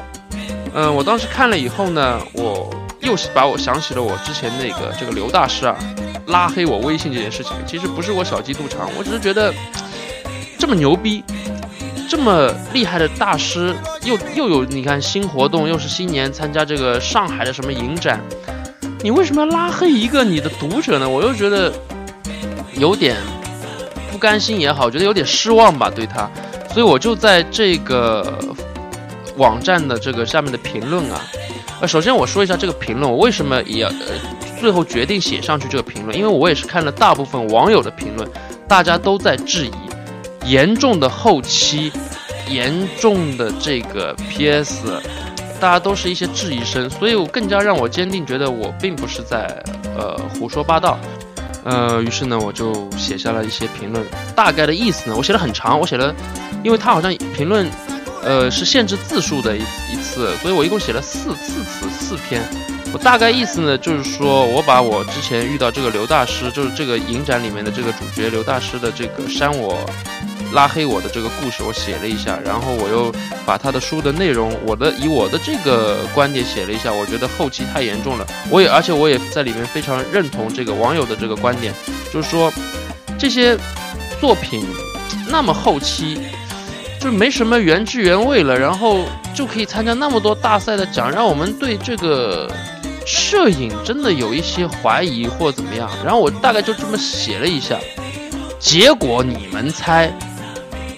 [0.73, 5.75] 嗯、我当时看了以后呢，我又把我想起了我之前那个这个刘大师啊，
[6.27, 9.53] 拉黑我微信这件事情，其实不是我小鸡肚肠，我只是觉得
[10.57, 11.23] 这么牛逼，
[12.09, 18.19] 这么厉害的大师，又又有你看新活动，又是新年参加这个上海的什么影展，
[19.03, 21.07] 你为什么要拉黑一个你的读者呢？
[21.07, 21.71] 我又觉得
[22.75, 23.17] 有点
[24.11, 26.29] 不甘心也好，觉得有点失望吧对他，
[26.71, 28.37] 所以我就在这个
[29.37, 31.21] 网站的这个下面的评论啊，
[31.81, 34.05] 呃，首先我说一下这个评论，我为什么也要呃
[34.59, 38.29] 最后决定写上去这个评论，因为我也是看了大部分网友的评论，
[38.67, 39.71] 大家都在质疑
[40.45, 41.91] 严重的后期，
[42.47, 45.01] 严重的这个 PS，
[45.59, 49.63] 大家都是一些质疑声，所以我更加让我坚定觉得我并不是在
[49.97, 50.97] 呃胡说八道。
[51.63, 56.13] 呃，于是呢，我就写下了一些评论，大概的意思呢，我写的很长，我写了，
[56.63, 57.69] 因为他好像评论，
[58.23, 62.41] 呃，是限制字数的一一次，所以我一共写了四四次四篇。
[62.91, 69.79] 我大概意思呢，就是说我把我之前遇到这个刘大师，就是这个影展里面的这个主角刘大师的这个删我、
[70.53, 73.13] 拉黑我的这个故事，我写了一下，然后我又
[73.45, 81.73] 把他的书的内容，我的以我的这个观点写了一下，我觉得后期太严重了，我也而且我也在里面非常认同这个网友的这个观点，
[82.13, 82.51] 就是说
[83.19, 83.57] 这些
[84.21, 84.65] 作品
[85.27, 86.19] 那么后期。
[86.99, 89.03] 就没什么原汁原味了，然后
[89.35, 92.49] 就可以参加那么多大赛的奖，让我们对这个
[93.05, 95.91] 摄影真的有一些怀疑或怎么样。
[96.01, 97.77] 然后我大概就这么写了一下，
[98.57, 100.09] 结果你们猜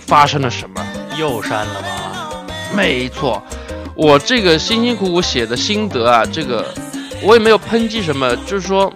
[0.06, 0.86] 发生了什么？
[1.18, 2.46] 又删了吗？
[2.76, 3.42] 没错，
[3.96, 6.66] 我这个辛辛苦苦写的心得啊，这个
[7.22, 8.92] 我也没有抨击什么，就是说，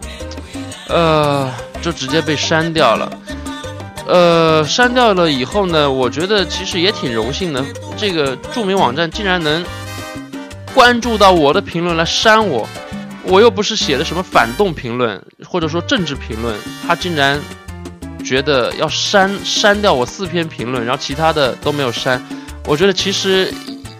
[0.87, 1.49] 呃，
[1.81, 3.11] 就直接被删掉了。
[4.05, 7.63] 呃，删掉了以后呢，我觉得其实也挺荣幸的。
[7.95, 9.63] 这个著名网站竟然能
[10.73, 12.67] 关注到我的评论来删我，
[13.23, 16.55] 我又不是写的什么反动评论或者说政治评论，
[16.87, 17.39] 他竟然
[18.29, 22.23] 觉得要删删掉我四篇评论，然后其他的都没有删。
[22.67, 23.51] 我觉得其实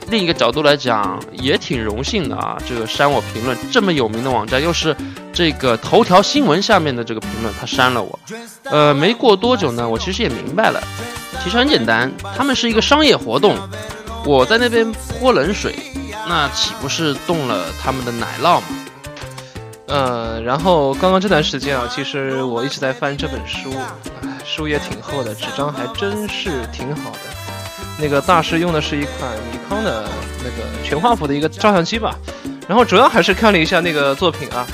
[0.10, 4.96] 另一个角度来讲也挺荣幸的啊，这个删我评论这么有名的网站，又是
[5.34, 8.20] 这个头条新闻下面的这个评论，他删了我。
[8.66, 10.80] 呃，没过多久呢，我其实也明白了，
[11.44, 13.58] 其实很简单，他们是一个商业活动，
[14.26, 15.74] 我在那边泼冷水，
[16.28, 18.68] 那岂不是动了他们的奶酪吗？
[19.90, 23.74] 嗯，然后刚刚这段时间啊，其实我一直在翻这本书，
[24.46, 27.20] 书也挺厚的，纸张还真是挺好的。
[27.98, 30.06] 那个大师用的是一款尼康的
[30.38, 32.16] 那个全画幅的一个照相机吧，
[32.68, 34.66] 然后主要还是看了一下那个作品啊，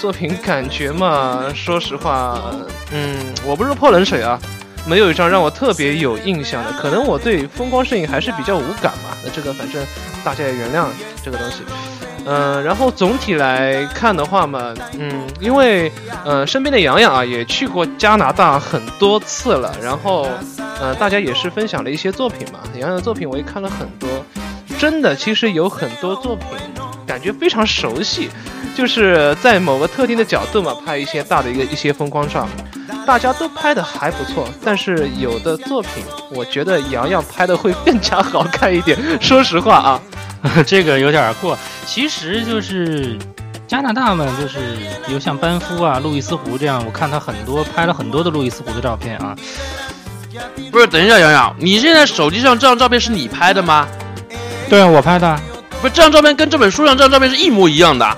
[0.00, 2.40] 作品感觉嘛，说实话，
[2.90, 4.40] 嗯，我不是泼冷水啊，
[4.86, 9.86] 没有一张让我特别有印象的，可能我对风光摄影还是比较无感嘛，那这个反正
[10.24, 10.86] 大家也原谅
[11.22, 11.58] 这个东西。
[12.30, 15.90] 嗯，然后总体来看的话嘛，嗯，因为
[16.24, 20.28] 呃身边的洋洋啊也去过加拿大很多次了，然后
[20.78, 24.08] 呃大家也是分享了一些作品嘛，洋洋的作品我也看了很多，
[24.78, 26.46] 真的其实有很多作品
[27.06, 28.28] 感觉非常熟悉，
[28.76, 32.46] 就是在某个特定的角度嘛拍一些大的一个一些风光照，
[33.06, 40.00] 大家都拍的还不错，但是有的作品我觉得洋洋拍的会更加好看一点，说实话啊。
[40.66, 41.56] 这个有点过。
[41.86, 43.18] 其实就是
[43.66, 44.58] 加拿大嘛，就是
[45.06, 49.36] 比如像班夫啊、路易斯湖这样，我看他很多拍了很多的路易斯湖的照片啊。
[50.70, 53.88] 不是，等一下，洋洋，你现在手机上这张照片是你拍的吗？
[54.68, 55.40] 对啊，我拍的。
[55.80, 58.16] 不是，这张照片跟这本书上这张照片是一模一样的。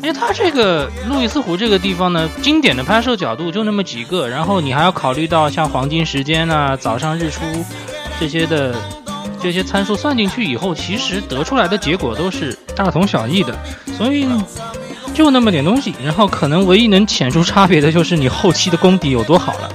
[0.00, 7.42] 因为它这个路易斯湖这个地方呢，经典的拍摄角度就那么几个，然后你还要考虑到像黄金时间啊、早上日出
[8.18, 8.74] 这些的
[9.42, 13.58] 这些参数算进去以后，其实得出来的结果都是大同小异的，
[13.98, 14.26] 所以
[15.12, 19.68] 就那么点东西，然后可能唯一能显出差别的就是你后期的功底有多好了。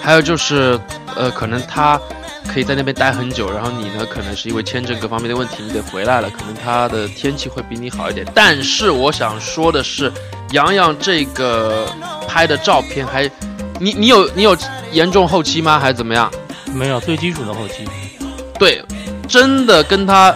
[0.00, 0.78] 还有就是，
[1.16, 2.00] 呃，可能他
[2.46, 8.26] 可以在那边待很久，然后你呢，可能是因为签证各方面的问题，你得回来了，可能他的天气会比你好一点。
[8.34, 10.10] 但是我想说的是，
[10.52, 11.86] 洋洋这个
[12.26, 13.30] 拍的照片还，
[13.78, 14.56] 你你有你有
[14.92, 15.78] 严重后期吗？
[15.78, 16.30] 还是怎么样？
[16.72, 17.84] 没有最基础的后期。
[18.58, 18.82] 对，
[19.28, 20.34] 真的跟他，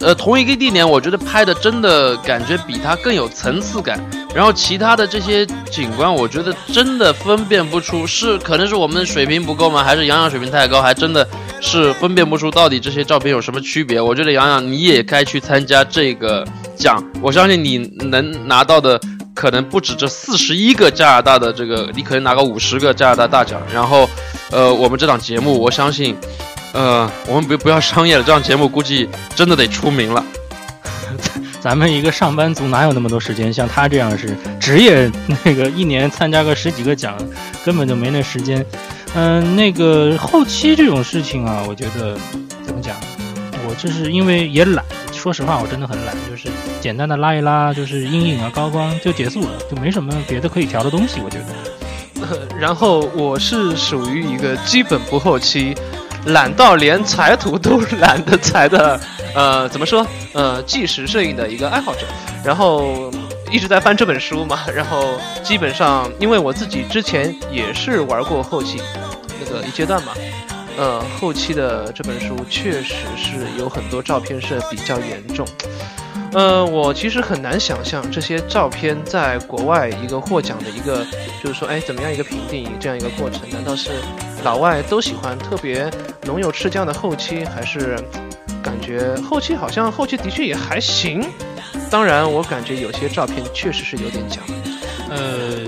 [0.00, 3.98] 呃，同一个地点，我觉得拍的真的感觉比他更有层次感。
[4.34, 9.84] 然后其他的这些景观，我觉得真的分辨不出，是可能是我们水平不够吗？
[9.84, 10.82] 还是洋洋水平太高？
[10.82, 11.26] 还真的
[11.60, 14.00] 是分辨不出到底这些照片有什么区别。
[14.00, 16.44] 我觉得洋洋你也该去参加这个
[16.76, 17.78] 奖，我相信你
[18.10, 19.00] 能拿到的
[19.34, 23.62] 可能不止这四十一个加拿大的这个，你可能拿个五十个加拿大大奖。
[23.72, 24.10] 然后，
[24.50, 26.16] 呃，我们这档节目，我相信，
[26.74, 30.22] 呃，我们不不要商业了，这样节目估计真的得出名了。
[31.62, 33.52] 咱们一个上班族哪有那么多时间？
[33.52, 35.10] 像他这样是职业，
[35.44, 37.16] 那个一年参加个十几个奖，
[37.64, 38.66] 根本就没那时间。
[39.14, 42.18] 嗯，那个后期这种事情啊，我觉得
[42.66, 42.96] 怎么讲？
[43.68, 46.48] 我就是因为也懒，说实话，我真的很懒，就是
[46.80, 51.20] 简单的拉一拉，就是阴影啊、高光就结束了，就没什么别的可以调的东西。
[51.24, 51.46] 我觉得。
[52.58, 55.72] 然后我是属于一个基本不后期。
[56.26, 58.98] 懒到连裁图都懒得裁的，
[59.34, 60.06] 呃，怎么说？
[60.32, 62.06] 呃，纪实摄影的一个爱好者，
[62.44, 63.10] 然后
[63.50, 68.80] 一直在翻这本书嘛， 然后基本上，因为我自己之前也是玩过后期
[69.40, 70.12] 那个一阶段嘛，
[70.76, 75.46] 呃，后期的这本书确实是有很多照片是比较严重。
[76.34, 81.06] 呃，我其实很难想象这些照片在国外一个获奖的一个，
[81.40, 83.48] 就是说，哎，怎么样一个评定这样一个过程？
[83.52, 83.90] 难道是
[84.42, 85.88] 老外都喜欢特别
[86.26, 87.96] 浓油赤酱的后期，还是
[88.60, 91.24] 感觉后期好像后期的确也还行？
[91.88, 94.40] 当然，我感觉有些照片确实是有点假。
[95.10, 95.64] 呃，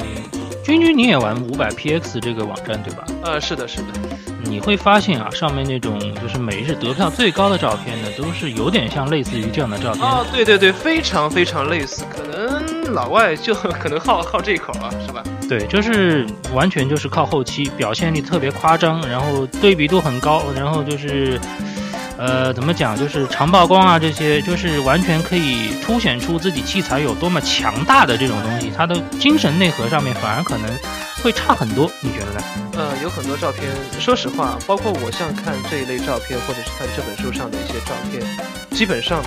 [0.64, 3.06] 君君，你也玩五百 px 这个网站对吧？
[3.22, 3.86] 呃，是的，是的。
[4.48, 10.02] 你会发现啊，上面那种就是每日得票最高的照片呢，都是有点像类似于这样的照片。
[10.02, 15.22] 哦，对对对，非常非常类似，可能老外就 可能好好这一口啊，是吧？
[15.48, 21.38] 对，就是完全就是靠后期，表现力特别夸张，然后对比度很高，然后就是，
[22.16, 30.68] 呃，怎么讲，就是长曝光啊，这些就是完全可以凸显出自己器材有多么强大的这种东西，它的精神内核上面反而可能。
[31.22, 32.40] 会差很多，你觉得呢？
[32.74, 33.64] 呃，有很多照片，
[33.98, 38.22] 说实话，包括我像看这一类照片，或者是看这本书上的一些照片，
[38.70, 39.22] 基本上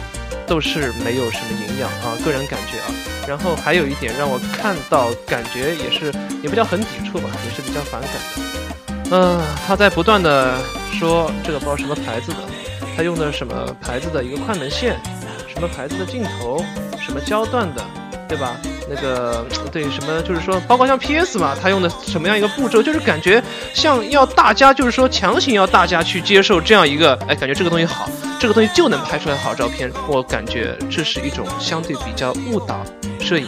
[0.47, 2.87] 都是没有什么营养啊，个人感觉啊。
[3.27, 9.11] 然后还有一点让我看到，感觉也是也不叫很抵触吧，也是比较反感的。
[9.11, 10.59] 嗯，他在不断的
[10.93, 12.37] 说这个包什么牌子的，
[12.95, 14.99] 他用的什么牌子的一个快门线，
[15.51, 16.63] 什么牌子的镜头，
[17.01, 17.83] 什么焦段的，
[18.27, 18.55] 对吧？
[18.89, 23.41] 那个对什么就是说，包括像 PS 嘛，它用的什么样一个步骤，就是感觉
[23.73, 28.09] 像要大家就是说强行要大家去接受这样一个，哎，感觉这个东西好，
[28.39, 29.91] 这个东西就能拍出来好照片。
[30.07, 32.83] 我感觉这是一种相对比较误导
[33.19, 33.47] 摄影。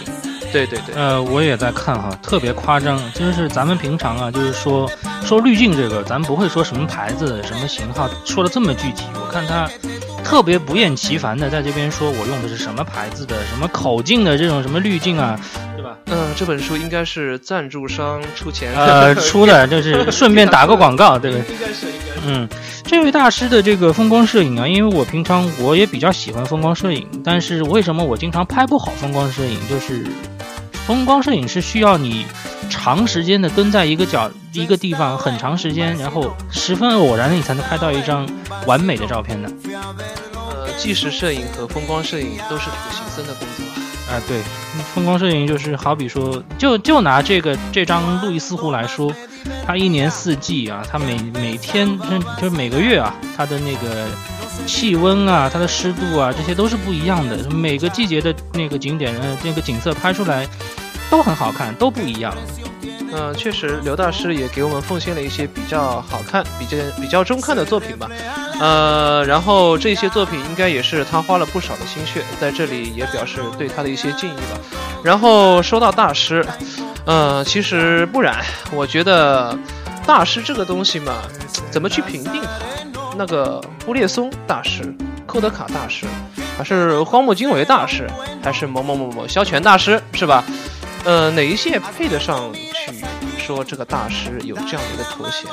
[0.52, 3.00] 对对对，呃，我也在看哈，特别夸张。
[3.14, 4.90] 就是咱们平常啊，就是说
[5.24, 9.06] 说滤镜这个，咱不会说什么牌子、什么型号，说的这么具体。
[9.16, 9.70] 我看他。
[10.24, 15.38] 特别不厌其烦的在这边说，我用的是什么牌子的，什么口径的这种什么滤镜啊，
[16.08, 21.56] 嗯，这本书应该是赞助商出钱呃 出的，就是 顺便打个广告，对不对？
[21.56, 22.22] 应该是，应该是。
[22.26, 22.50] 嗯，
[22.84, 29.58] 这位大师的这个风光摄影啊，因为我平常我也比较喜欢风光摄影，但是为什么我经常拍不好风光摄影？
[29.70, 30.06] 就是
[30.86, 32.26] 风光摄影是需要你。
[32.70, 38.26] 长时间的蹲在一个角一个地方很长时间，然后十分偶然的你才能拍到一张
[38.66, 39.52] 完美的照片的。
[40.34, 43.66] 呃，纪实摄影和风光摄影都是苦行僧的工作
[44.12, 44.22] 啊。
[44.28, 44.42] 对，
[44.94, 49.12] 风光摄影就是好比说，就就拿这个这张路易斯湖来说，
[49.66, 51.98] 它一年四季啊，它每每天
[52.40, 54.08] 就是每个月啊，它的那个
[54.68, 57.50] 气温啊，它的湿度啊，这些都是不一样的。
[57.50, 60.48] 每个季节的那个景点呃那个景色拍出来
[61.10, 62.36] 都很好看，都不一样。
[63.14, 68.10] 嗯，确实，刘大师也给我们奉献了一些比较好看、比较比较中看的作品吧。
[68.60, 74.60] 呃，然后这些作品应该也是他花了不少的心血，在这里也表示对他的一些敬意吧。
[75.04, 76.46] 然后说到大师，
[77.06, 78.36] 呃，其实不然，
[78.72, 79.58] 我觉得
[80.06, 81.14] 大师这个东西嘛，
[81.70, 82.50] 怎么去评定他？
[83.18, 84.96] 那个布列松大师、
[85.26, 86.06] 寇德卡大师，
[86.58, 88.10] 还是荒木经惟大师，
[88.42, 90.44] 还是某某某某萧全大师，是吧？
[91.04, 93.04] 呃，哪一些配得上去
[93.38, 95.50] 说这个大师有这样的一个头衔？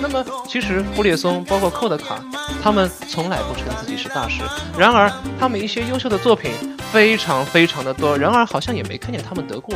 [0.00, 2.22] 那么其实布列松包括寇德卡，
[2.62, 4.40] 他们从来不称自己是大师。
[4.76, 6.50] 然而他们一些优秀的作品
[6.92, 9.74] 非常非常的多，然而好像也没看见他们得过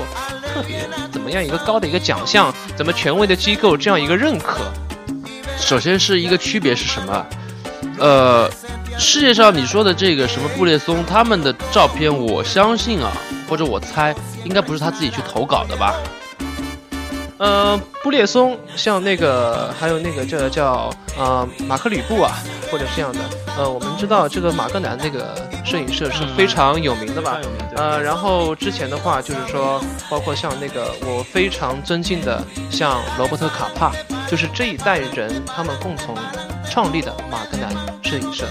[0.53, 4.61] 特别怎么样一个高的一个奖项，怎么权威的机构这样一个认可。
[5.57, 7.27] 首先是一个区别是什么？
[7.99, 8.51] 呃，
[8.99, 13.13] 世界上你说的这个什么布列松他们的照片，我相信啊，
[13.49, 14.15] 或者我猜，
[14.45, 15.95] 应该不是他自己去投稿的吧？
[17.39, 22.39] 呃，布列松，像那个，还有那个叫叫呃马克吕布啊，
[22.71, 23.19] 或者这样的。
[23.59, 25.35] 呃，我们知道这个马格南那个
[25.65, 27.39] 摄影社是非常有名的吧？
[27.77, 32.41] 呃，然后之前的话就是说，包括像那个我非常尊敬的，
[32.71, 33.91] 像罗伯特卡帕，
[34.29, 36.15] 就是这一代人他们共同
[36.71, 37.75] 创立的马格南
[38.05, 38.45] 摄影社。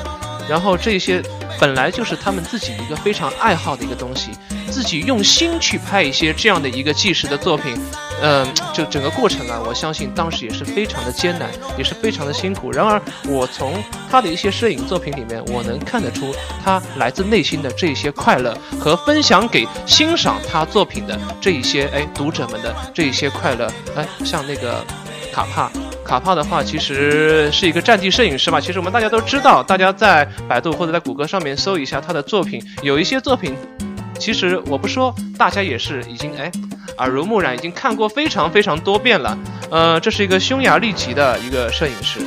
[0.50, 1.24] 然后这些
[1.60, 4.32] 本来就是他们自己一个非常爱好的一个东西，
[4.72, 7.78] 自己用心去拍一些这样的一个纪实的作品。
[8.24, 12.72] 嗯，就整个过程啊，我相信当时也是非常的艰难，也是非常的辛苦。
[12.72, 23.68] 然而，我从他的一些摄影作品里面，我能看得出他来自内心的这一些快乐和分享给欣赏他作品的这一些哎读者们的这一些快乐。
[23.96, 24.86] 哎，像那个
[25.34, 25.72] 卡帕，
[26.06, 28.62] 卡帕的话其实是一个战地摄影师吧。
[28.62, 33.56] 其实我们大家都知道，大家在百度或者在谷歌上面搜一下他的作品，有一些作品，
[34.22, 36.52] 其实我不说，大家也是已经哎。
[37.00, 39.36] 耳濡目染，已经看过非常非常多遍了。
[39.72, 42.20] 呃，这是一个匈牙利籍的一个摄影师，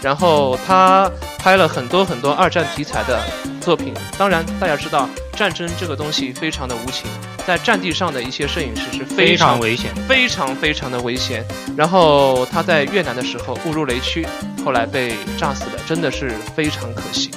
[0.00, 3.20] 然后他拍了很多很多二战题材的
[3.60, 3.92] 作品。
[4.16, 7.10] 当然，大家知道战争这个东西非常的无情，
[7.44, 11.44] 在战地上的一些摄影师是非常危险，非常非常的危险。
[11.76, 14.26] 然后他在越南的时候误入雷区，
[14.64, 17.30] 后来被炸死了，真的是非常可惜。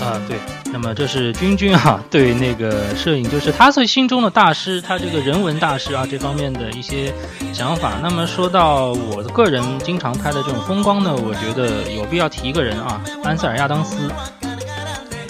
[0.00, 0.36] 啊，对，
[0.72, 7.12] 那么这是君君啊，对那个摄影，就是他最心中的大师，他这个人文大师啊，这方面的一些
[7.52, 7.94] 想法。
[8.00, 13.96] 那么说到我的个人经常拍的这种风光呢，我觉得有必要提一个人啊，安塞尔亚当斯，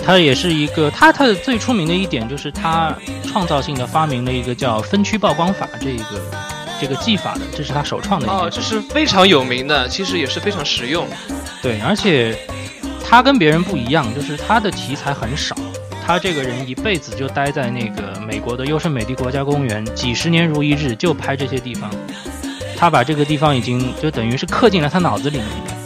[0.05, 2.95] 他也是一个，他他的最出名的一点就是他
[3.25, 6.21] 创造性的发明了一个叫分区曝光法这个
[6.79, 11.07] 这个技法的，这是他首创的一哦，这是非常有名的，其实也是非常实用。
[11.63, 12.39] 对，而且。
[13.11, 15.57] 他跟别人不一样，就是他的题材很少。
[16.07, 21.91] 他这个人一辈子就待在那个美国的优胜美地国家公园，几十年如一日，就拍这些地方。
[22.77, 25.78] 他把这个地方已经就等于是刻进了他脑子里面。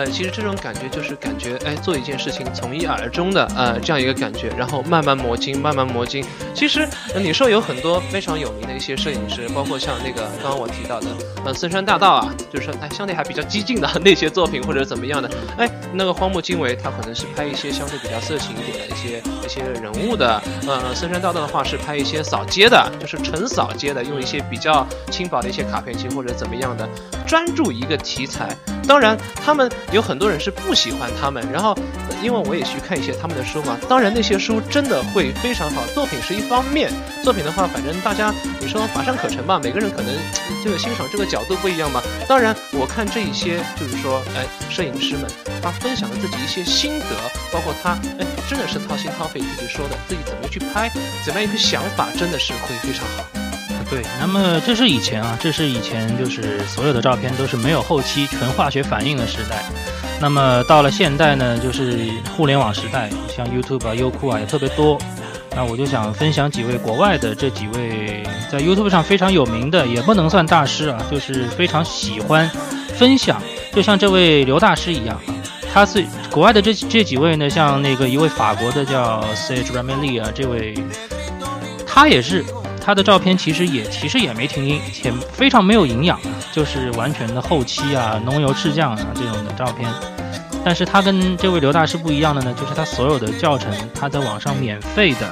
[0.00, 6.24] 呃，其实这种感觉就是感觉，哎，做一件事情从一而终的，呃，这样一个感觉，然后慢慢磨精，慢慢磨精。
[6.54, 11.08] 其实你说有很多非常有名的一些摄影师，包括像那个刚刚我提到的，
[11.44, 26.88] 呃，森山大道啊，就是说，哎，相对还比较激进的 那些作品或者怎么样的，哎，那个荒木经惟他可能是拍一些相对比较色情一点的一些一些人物的，呃，森山大道的话是拍一些扫街的，就是纯扫街的，用一些比较轻薄的一些卡片机或者怎么样的，
[27.26, 28.56] 专注一个题材。
[28.88, 29.70] 当然，他们。
[29.92, 31.76] 有很多人是不喜欢他们，然后，
[32.22, 33.76] 因为我也去看一些他们的书嘛。
[33.88, 36.92] 当然那些书真的会非常好，作品是一方面。
[37.24, 40.14] 作品的话，反正大家你说乏善可陈吧，每个人可能
[40.62, 42.00] 这个欣赏这个角度不一样嘛。
[42.28, 45.28] 当然，我看这一些就是说，哎，摄影师们
[45.62, 47.16] 他分享了自己一些心得，
[47.52, 50.88] 包括他哎真的是掏心掏肺自己说的，自己怎么去拍，
[51.24, 53.39] 怎么样一个想法，真的是会非常好。
[53.90, 59.64] 对，那么这是以前啊，这是以前就是所有的照片都是没有后期纯化学反应的时代。
[60.20, 64.96] 那么到了现代呢，就是互联网时代，像 YouTube 啊、优酷啊也特别多。
[65.56, 72.48] 那我就想分享几位国外的这几位在 YouTube 上非常有名的，也不能算大师啊，就是非常喜欢
[72.96, 75.20] 分享，就像这位刘大师一样。
[75.74, 80.74] 他是国外的这这几位呢，像那个一位法国的叫 Sage Rameli 啊，这位
[81.84, 82.44] 他也是。
[82.90, 86.18] 他的照片其实也其实也没停音，且非常没有营养，
[86.50, 89.88] 就是完全的后期啊，浓油赤酱啊这种的照片。
[90.64, 95.30] 但是他跟这位刘大师不一样的呢，就是他所有的教程他在网上免费的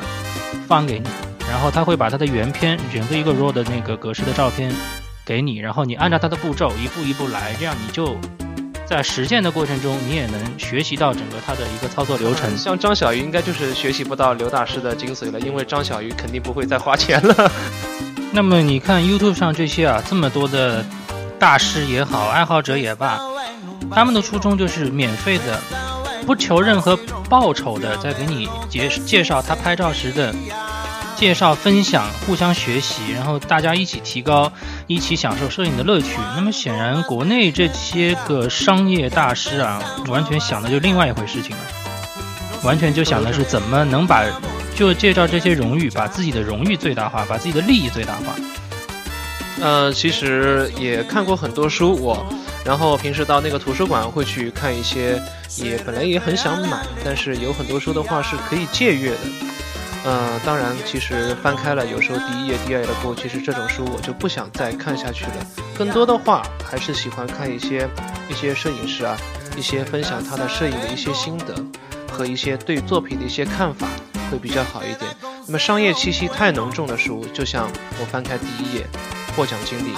[0.68, 1.08] 放给你，
[1.50, 4.72] 然后他会把他的原片整个一个 RAW 的那个格式的照片
[5.26, 8.16] 给你，然后你按照他的步骤一步一步来，这样你就。
[8.88, 12.56] 在实践的过程中，你也能学习到整个它的一个操作流程。
[12.56, 17.52] 像张小鱼应该就是学习不到刘大师的精髓了，因为张小鱼肯定不会再花钱了。
[18.32, 20.82] 那么你看 YouTube 上这些啊，这么多的
[21.38, 23.20] 大师也好，爱好者也罢，
[23.90, 25.60] 他们的初衷就是免费的，
[26.24, 26.96] 不求任何
[27.28, 30.34] 报酬的，在给你介介绍他拍照时的。
[31.18, 34.52] 介绍、分享、互相学习，然后大家一起提高，
[34.86, 36.16] 一起享受摄影的乐趣。
[36.36, 41.62] 那么显然，国内这些个商业大师啊，完全想的就另外一回事情了，
[42.62, 44.24] 完全就想的是怎么能把
[44.76, 48.36] 就介绍这些荣誉，把自己的荣誉最大化，把自己的利益最大化。
[49.60, 52.24] 呃，其实也看过很多书，我，
[52.64, 55.20] 然后平时到那个图书馆会去看一些，
[55.56, 59.18] 也本来也很想买，但是有很多书的话是可以借阅的。
[60.04, 65.32] 呃，当然，其实翻开了，有时候第一页、第二页的过，其实这种书我就不想再看下去了。
[65.76, 67.88] 更多的话，还是喜欢看一些
[68.30, 69.16] 一些摄影师啊，
[69.56, 71.54] 一些分享他的摄影的一些心得
[72.10, 73.86] 和一些对作品的一些看法，
[74.30, 75.10] 会比较好一点。
[75.46, 77.70] 那么商业气息太浓重的书，就像
[78.00, 78.86] 我翻开第一页，
[79.36, 79.92] 获奖经历，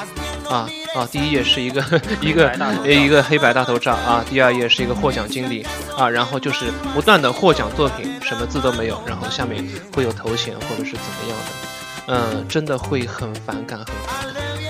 [0.51, 1.81] 啊啊，第一页是一个
[2.21, 2.53] 一个
[2.85, 5.65] 一个黑白大头照啊，第二页是一个获奖经历
[5.97, 14.70] 啊，然后就是不断的获奖作品，什么字都没有，然后下面会有头衔或者是怎么样的，嗯，真的会很反感，很反感。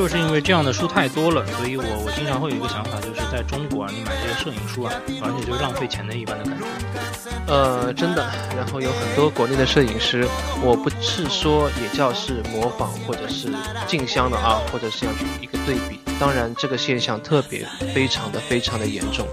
[0.00, 6.64] 就是因为这样的书太多了，所以我我经常会有一个想法，就是在中国啊，你买这些摄影书啊，而且就浪费钱的一般的感觉。
[7.46, 8.26] 呃，真的。
[8.56, 10.26] 然后有很多国内的摄影师，
[10.62, 13.52] 我不是说也叫是模仿或者是
[13.86, 16.00] 竞相的啊，或者是要去一个对比。
[16.18, 19.28] 当然，这个现象特别非常的非常的严重。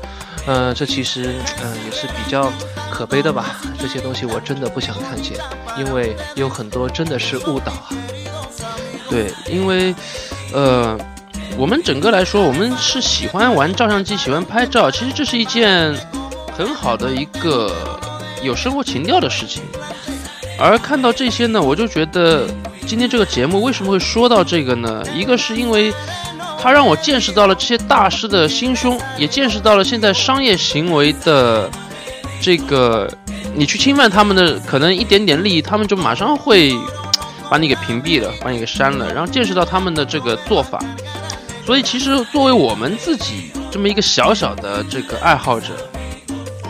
[0.46, 2.52] 呃，这其实嗯也是比较
[2.92, 3.62] 可悲的吧。
[3.80, 5.38] 这些东西我真的不想看见，
[5.78, 7.88] 因为有很多真的是误导啊。
[9.10, 9.96] 对，因为。
[10.54, 10.98] 呃，
[11.58, 14.90] 我们整个来说，我们是喜欢玩照相机，喜欢拍照。
[14.90, 15.94] 其实这是一件
[16.58, 17.76] 很好的一个
[18.42, 19.62] 有生活情调的事情。
[20.60, 22.48] 而看到这些呢，我就觉得
[22.86, 25.04] 今天这个节目为什么会说到这个呢？
[25.14, 25.94] 一个是因为
[26.60, 31.70] 它让我见识到了这些大师的心胸，也见识到了现在商业行为的
[32.42, 33.08] 这个，
[33.54, 36.74] 你去侵犯他们的可能一点点利益，他们就马上会。
[37.50, 40.80] 把你给屏蔽了，把你给删了，然后见识到他们的这个做法，
[41.66, 45.74] 所以其实作为我们自己这么一个小小的这个爱好者，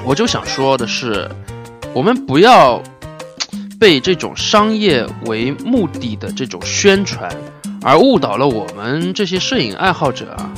[0.06, 1.30] 我就想说的是，
[1.94, 2.82] 我们不要
[3.80, 7.30] 被这种商业为目的的这种宣传
[7.84, 10.50] 而误导了我们这些摄影爱好者啊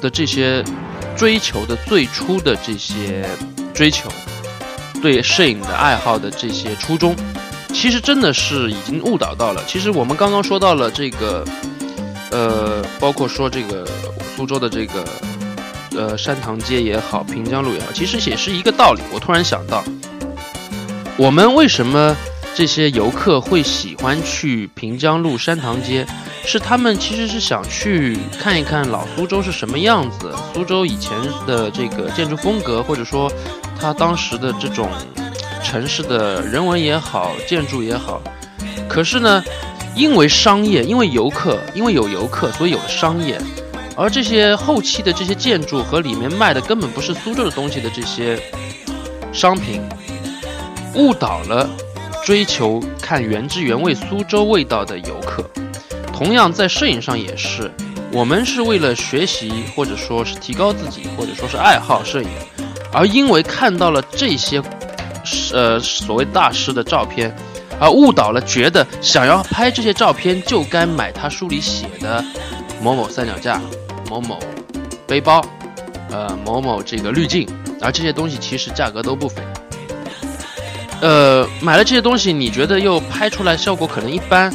[0.00, 0.62] 的这些
[1.16, 3.24] 追求的最初的这些
[3.72, 4.08] 追求，
[5.02, 7.14] 对摄影的爱好的这些初衷。
[7.72, 9.62] 其实真的是已经误导到了。
[9.66, 11.44] 其实我们刚刚说到了这个，
[12.30, 13.86] 呃，包括说这个
[14.36, 15.04] 苏州的这个，
[15.96, 19.02] 呃，山塘街也好，平江路也好，其实也是一个道理。
[19.12, 19.84] 我突然想到，
[21.16, 22.16] 我们为什么
[22.54, 26.04] 这些游客会喜欢去平江路、山塘街？
[26.44, 31.12] 是他们其实是想去看一看老苏州是什么样子，苏州以前
[31.46, 33.30] 的这个建筑风格，或者说
[33.78, 34.90] 他当时的这种。
[35.62, 38.22] 城市的人文也好，建筑也好，
[38.88, 39.44] 可是呢，
[39.94, 43.38] 因为商业，因为游客，因为有游客，所以有了商业，
[43.96, 48.40] 而这些后期的这些建筑和里面卖的根本不是苏州的东西的这些
[49.32, 49.82] 商品，
[50.94, 51.68] 误导了
[52.24, 55.44] 追求看原汁原味苏州味道的游客。
[56.12, 57.70] 同样在摄影上也是，
[58.10, 62.28] 我们是为了学习，或者说是提高自己，或者说是爱好摄影，
[62.92, 64.62] 而因为看到了这些。
[65.52, 67.34] 呃，所谓大师的照片，
[67.80, 72.24] 而误导了，觉得想要拍这些照片就该买他书里写的
[72.82, 73.60] 某某三脚架、
[74.08, 74.38] 某某
[75.06, 75.44] 背包、
[76.10, 77.48] 呃某某这个滤镜，
[77.80, 79.42] 而这些东西其实价格都不菲。
[81.00, 84.52] 呃，买了这些东西，你觉得又拍出来效果可能一般，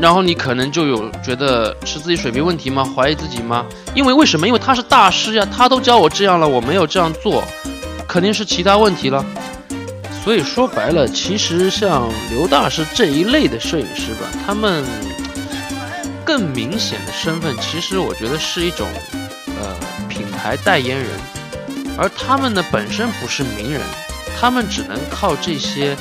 [0.00, 2.84] 然后你可能就有觉得是自己水平问题吗？
[2.96, 3.66] 怀疑自己吗？
[3.94, 4.46] 因为为什么？
[4.46, 7.44] 因为他是大师呀，他都教我这样了，我没有这样做。
[8.08, 9.24] 肯定是其他问题了，
[10.22, 14.84] 所以说白了，其实像刘大师这一类的摄影师吧，他们
[16.24, 18.86] 更明显的身份，其实我觉得是一种
[19.58, 19.76] 呃
[20.08, 21.08] 品牌代言人，
[21.96, 23.80] 而他们呢本身不是名人，
[24.38, 25.96] 他们只能靠这些，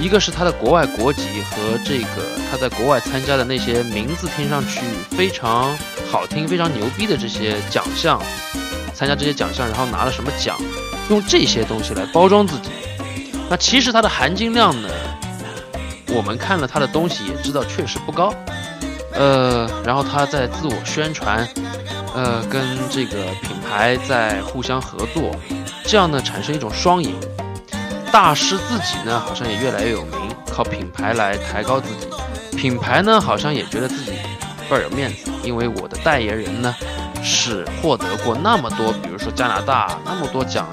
[0.00, 5.76] 一个是他的国外国籍和这个他在国外参加的那些名字听上去非常
[6.10, 8.20] 好听、非常牛逼的这些奖项，
[8.94, 10.56] 参加这些奖项，然后拿了什么奖。
[11.10, 12.68] 用这些东西来包装自己，
[13.50, 14.88] 那其实它的含金量呢？
[16.14, 18.32] 我们看了他的东西也知道确实不高。
[19.12, 21.46] 呃，然后他在自我宣传，
[22.14, 25.34] 呃，跟这个品牌在互相合作，
[25.84, 27.14] 这样呢产生一种双赢。
[28.10, 32.06] 大师自己呢好像也越来越有名，靠品牌来抬高自己，
[32.56, 34.12] 品牌呢好像也觉得自己
[34.68, 36.74] 倍儿有面子，因为我的代言人呢
[37.22, 40.66] 是获得过那么多，比如说加拿大那么多奖。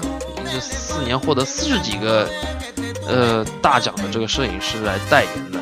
[0.50, 2.30] 这四年获得四十几个，
[3.06, 5.58] 呃，大奖的这个摄影师来代言的，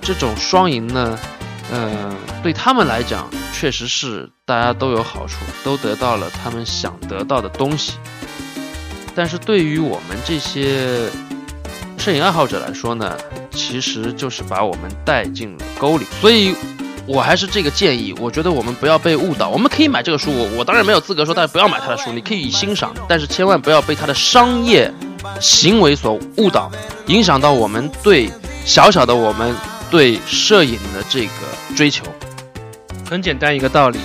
[0.00, 1.18] 这种双赢呢，
[1.70, 7.94] 呃，对他们来讲确实是大家都有好处，都得到了他们想得到的东西。
[9.14, 11.08] 但是对于我们这些
[11.98, 13.16] 摄影爱好者来说呢，
[13.50, 16.06] 其实就是把我们带进了沟里。
[16.20, 16.54] 所以。
[17.08, 19.48] 我还是这个建议，我觉得我们不要被误导。
[19.48, 24.92] 我们可以买这个书，我我当然没有资格说大家不要买他的书，你可以欣赏，但是千万不要被他的商业
[25.40, 26.70] 行为所误导，
[27.06, 28.30] 影响到我们对
[28.64, 29.54] 小小的我们
[29.90, 32.04] 对摄影的这个追求。
[33.08, 33.98] 很简单一个道理，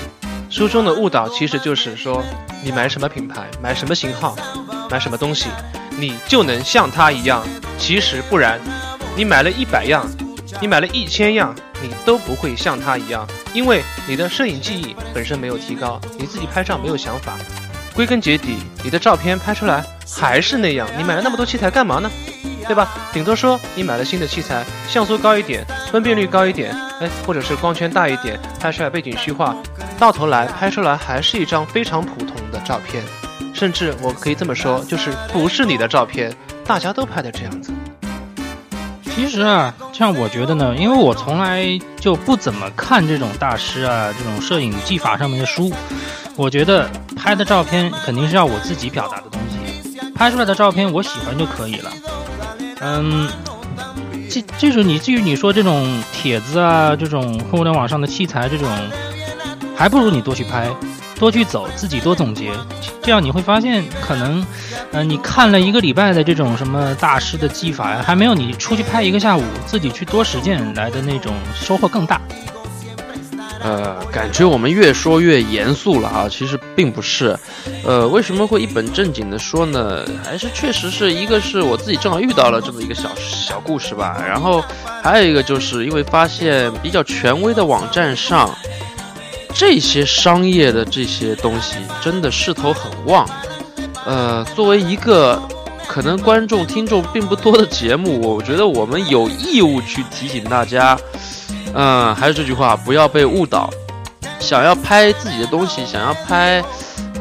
[0.50, 2.24] 书中的误导其实就是说，
[2.64, 4.36] 你买什么品牌，买什么型号，
[4.90, 5.48] 买什么东西，
[5.98, 7.44] 你就能像他一样。
[7.80, 8.60] 其实不然，
[9.16, 10.08] 你买了一百样，
[10.60, 17.34] 你买了一千样，你都不会像他一样，因为你的摄影技艺本身没有提高，你自己拍照没有想法。
[17.94, 20.88] 归根结底，你的照片拍出来还是那样。
[20.98, 22.10] 你买了那么多器材干嘛呢？
[22.68, 22.88] 对吧？
[23.12, 29.56] 顶多说你买了新的器材，像素高一点，分辨率高一点，哎，或者是光圈大一点，拍出来背景虚化，
[30.00, 33.04] 到头来拍出来还是一张非常普通的照片。
[33.54, 36.34] 甚至我可以这么说，就是不是你的照片，
[36.66, 37.74] 大家都拍的这样子。
[39.14, 41.66] 其实啊，像我觉得呢，因为我从来
[42.00, 45.72] 就不怎么看这种大师啊这种摄影技法上面的书。
[46.36, 51.92] 我觉得拍的照片肯定是要我自己表达的东西，拍出来的照片我喜欢就可以了。
[52.80, 53.28] 嗯，
[54.30, 58.68] 这这种你至于你说这种帖子啊，这种互联网上的器材这种，
[59.76, 60.70] 还不如你多去拍，
[61.22, 62.52] 多去走，自己多总结，
[63.04, 64.44] 这样你会发现，可能，
[64.92, 72.20] 呃，你看了一个礼拜的这种什么大师的技法呀，还没有你出去拍一个下午，自己去多实践来的那种收获更大。
[73.60, 77.38] 呃，感觉我们越说越严肃了啊，其实并不是。
[77.86, 80.04] 呃，为什么会一本正经的说呢？
[80.26, 84.20] 还是确实是一个是我自己正好遇到了这么一个小小故事吧。
[84.28, 84.66] 然后
[85.04, 88.50] 还有一个就是因为发现比较权威的网站上，
[89.54, 93.28] 这些商业的这些东西真的势头很旺。
[94.06, 95.42] 呃，作为一个
[95.88, 100.98] 可能观众听众并不多的节目，我觉得我们有义务去提醒大家。
[101.74, 103.70] 嗯，还是这句话，不要被误导。
[104.40, 106.64] 想要拍自己的东西，想要拍，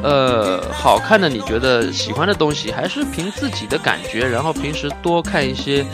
[0.02, 4.26] 呃，好看的，你觉得喜欢的东西，还是凭自己的感觉。
[4.26, 5.84] 然后平时多看一些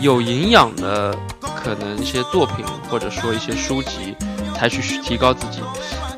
[0.00, 1.16] 有营养的，
[1.56, 4.14] 可能一些作品，或者说一些书籍，
[4.58, 5.60] 才去提高自己。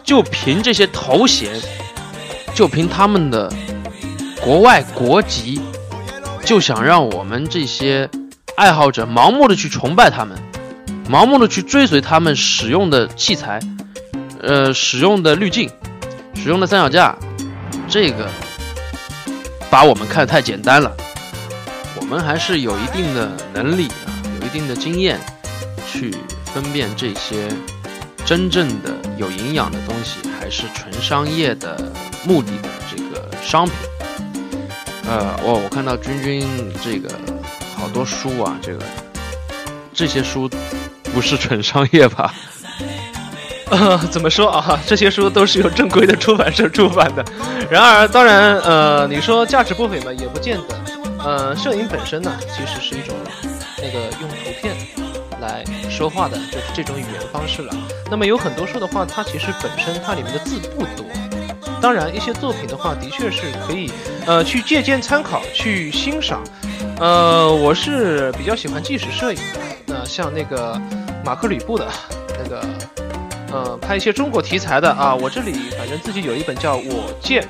[0.03, 1.61] 就凭这些头衔，
[2.55, 3.53] 就凭他们的
[4.41, 5.61] 国外国籍，
[6.45, 8.09] 就想让我们这些
[8.57, 10.37] 爱好者盲目的去崇拜他们。
[11.09, 13.61] 盲目的去追随他们使用的器材，
[14.41, 15.69] 呃，使用的滤镜，
[16.35, 17.17] 使用的三脚架，
[17.89, 18.29] 这个
[19.69, 20.97] 把我们看得太简单了。
[22.01, 24.11] 我们还是有一定的能力啊，
[24.41, 25.21] 有一定的经验，
[25.87, 26.15] 去
[26.55, 27.49] 分辨这些
[28.31, 31.77] 真正的有营养的东西，还是纯商业的
[32.25, 33.75] 目的的这个商品。
[35.09, 36.47] 呃，我我看到君君
[36.81, 37.13] 这个
[37.75, 38.79] 好多书啊，这个
[39.93, 40.49] 这些书。
[41.13, 42.33] 不是纯商业吧？
[43.69, 44.79] 呃，怎么说啊？
[44.87, 47.25] 这些书都是由正规的出版社出版的。
[47.69, 50.81] 然而，当然，呃，你说价值不菲嘛，也不见得。
[51.25, 53.17] 呃，摄影本身呢，其实是一种
[53.79, 54.77] 那个用图片
[55.51, 57.75] 来说话的，就是这种语言方式了。
[58.11, 61.05] 那么有很多书的话，它其实本身它里面的字不多。
[61.81, 63.91] 当然，一些作品的话，的确是可以
[64.27, 66.43] 呃去借鉴参考，去欣赏。
[66.99, 69.61] 呃，我是比较喜欢纪实摄影的。
[69.87, 70.81] 那像那个。
[71.23, 71.87] 马克吕布的
[72.39, 72.65] 那个，
[73.53, 77.43] 呃，拍一些中国题材的啊，我这里反正自己有一本叫《我见》，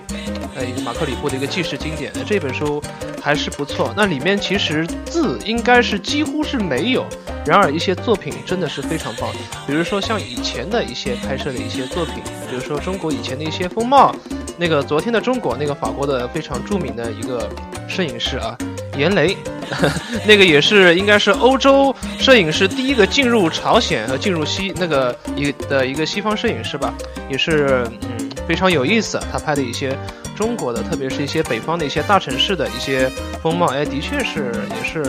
[0.54, 2.82] 呃，一个马克吕布的一个纪实经典，这本书
[3.22, 3.92] 还是不错。
[3.96, 7.04] 那里面其实字应该是几乎是没有，
[7.44, 9.30] 然而一些作品真的是非常棒。
[9.66, 12.14] 比如说像以前的一些拍摄的一些作品，
[12.48, 14.14] 比如说中国以前的一些风貌，
[14.56, 17.46] 那个昨天的中国，那个法国的非常著名的一个
[17.86, 18.56] 摄影师啊。
[18.96, 19.36] 严雷，
[20.26, 26.92] 那个也是应该是欧洲摄影师第一个进入朝鲜和进入西那个一的一个西方摄影师吧，
[27.28, 29.20] 也是嗯非常有意思。
[29.32, 29.96] 他拍的一些
[30.36, 33.10] 中国的，特别是一些北方的一些大城市的一些
[33.42, 35.02] 风貌，哎，的确是也是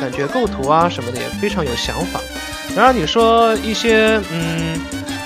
[0.00, 2.20] 感觉构图啊什么的也非常有想法。
[2.74, 4.71] 然而你说一些嗯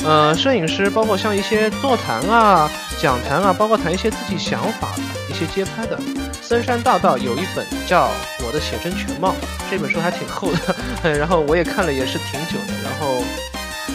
[0.07, 5.99] 呃摄影师，包括像一些座谈啊、讲坛啊，包括谈一些自己想法的一些街拍的。
[6.41, 8.05] 森山大道有一本叫
[8.47, 9.31] 《我的写真全貌》，
[9.69, 10.53] 这本书还挺厚
[11.03, 12.75] 的， 然后我也看了，也是挺久的。
[12.85, 13.25] 然后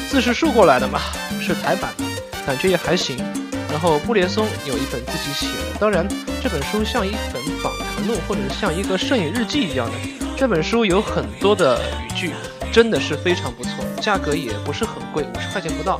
[0.09, 0.99] 字是竖过来的嘛，
[1.41, 2.03] 是台版的，
[2.45, 3.17] 感觉也还行。
[3.71, 6.05] 然后布列松有一本自己写的，当然
[6.43, 9.93] 这本书像一本访谈录，或者像一个摄影日记一样的。
[10.35, 12.33] 这本书有很多的语句，
[12.71, 15.99] 真的是非常不错，价格也不是很贵，五十块钱不到。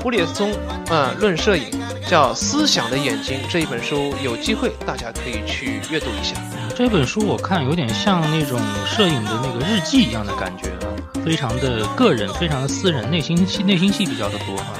[0.00, 0.52] 布列松，
[0.90, 1.68] 嗯，论摄影。
[2.08, 6.34] 叫《思想的眼睛》这一本书，有机会大家可以去阅读一下。
[6.74, 10.90] 这本书我看有点像那种摄影的那个日记一样的感觉啊，
[11.24, 14.72] 非常的个人，非常的私人，内心戏内心戏比较的多啊。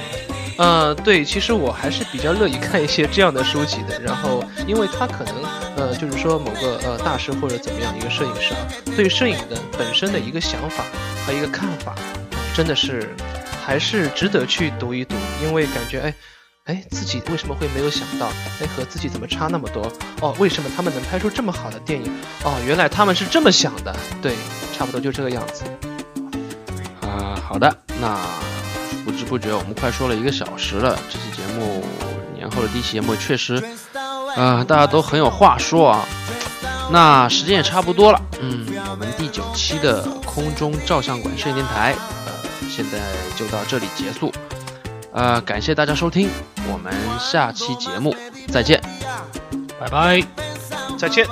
[0.57, 3.99] 呃，对，其实我还是比较乐意看一些这样的书籍的。
[3.99, 5.35] 然后，因为他可能，
[5.75, 10.83] 呃，就是说某个呃大师或者怎么样一个摄影师啊，对摄影的本身的一个想法
[11.25, 11.95] 和一个看法，
[12.53, 13.15] 真的是
[13.65, 15.15] 还是值得去读一读。
[15.43, 16.13] 因为感觉，哎，
[16.65, 18.27] 哎，自己为什么会没有想到？
[18.61, 19.91] 哎，和自己怎么差那么多？
[20.21, 22.11] 哦，为什么他们能拍出这么好的电影？
[22.43, 23.95] 哦，原来他们是这么想的。
[24.21, 24.35] 对，
[24.77, 25.63] 差不多就这个样子。
[27.01, 28.19] 啊，好的，那。
[29.11, 30.97] 不知不觉，我们快说了一个小时了。
[31.09, 31.83] 这期节目
[32.33, 33.61] 年后的第一期节目，确实，
[34.37, 36.05] 啊，大家都很有话说啊。
[36.89, 41.93] 那时间也差不多了，嗯，我们第九期的空中照相馆摄影电台，
[42.25, 42.31] 呃，
[42.69, 42.99] 现在
[43.35, 44.31] 就到这里结束。
[45.11, 46.29] 呃，感谢大家收听，
[46.71, 48.15] 我们下期节目
[48.47, 48.81] 再见，
[49.77, 50.23] 拜拜，
[50.97, 51.27] 再见。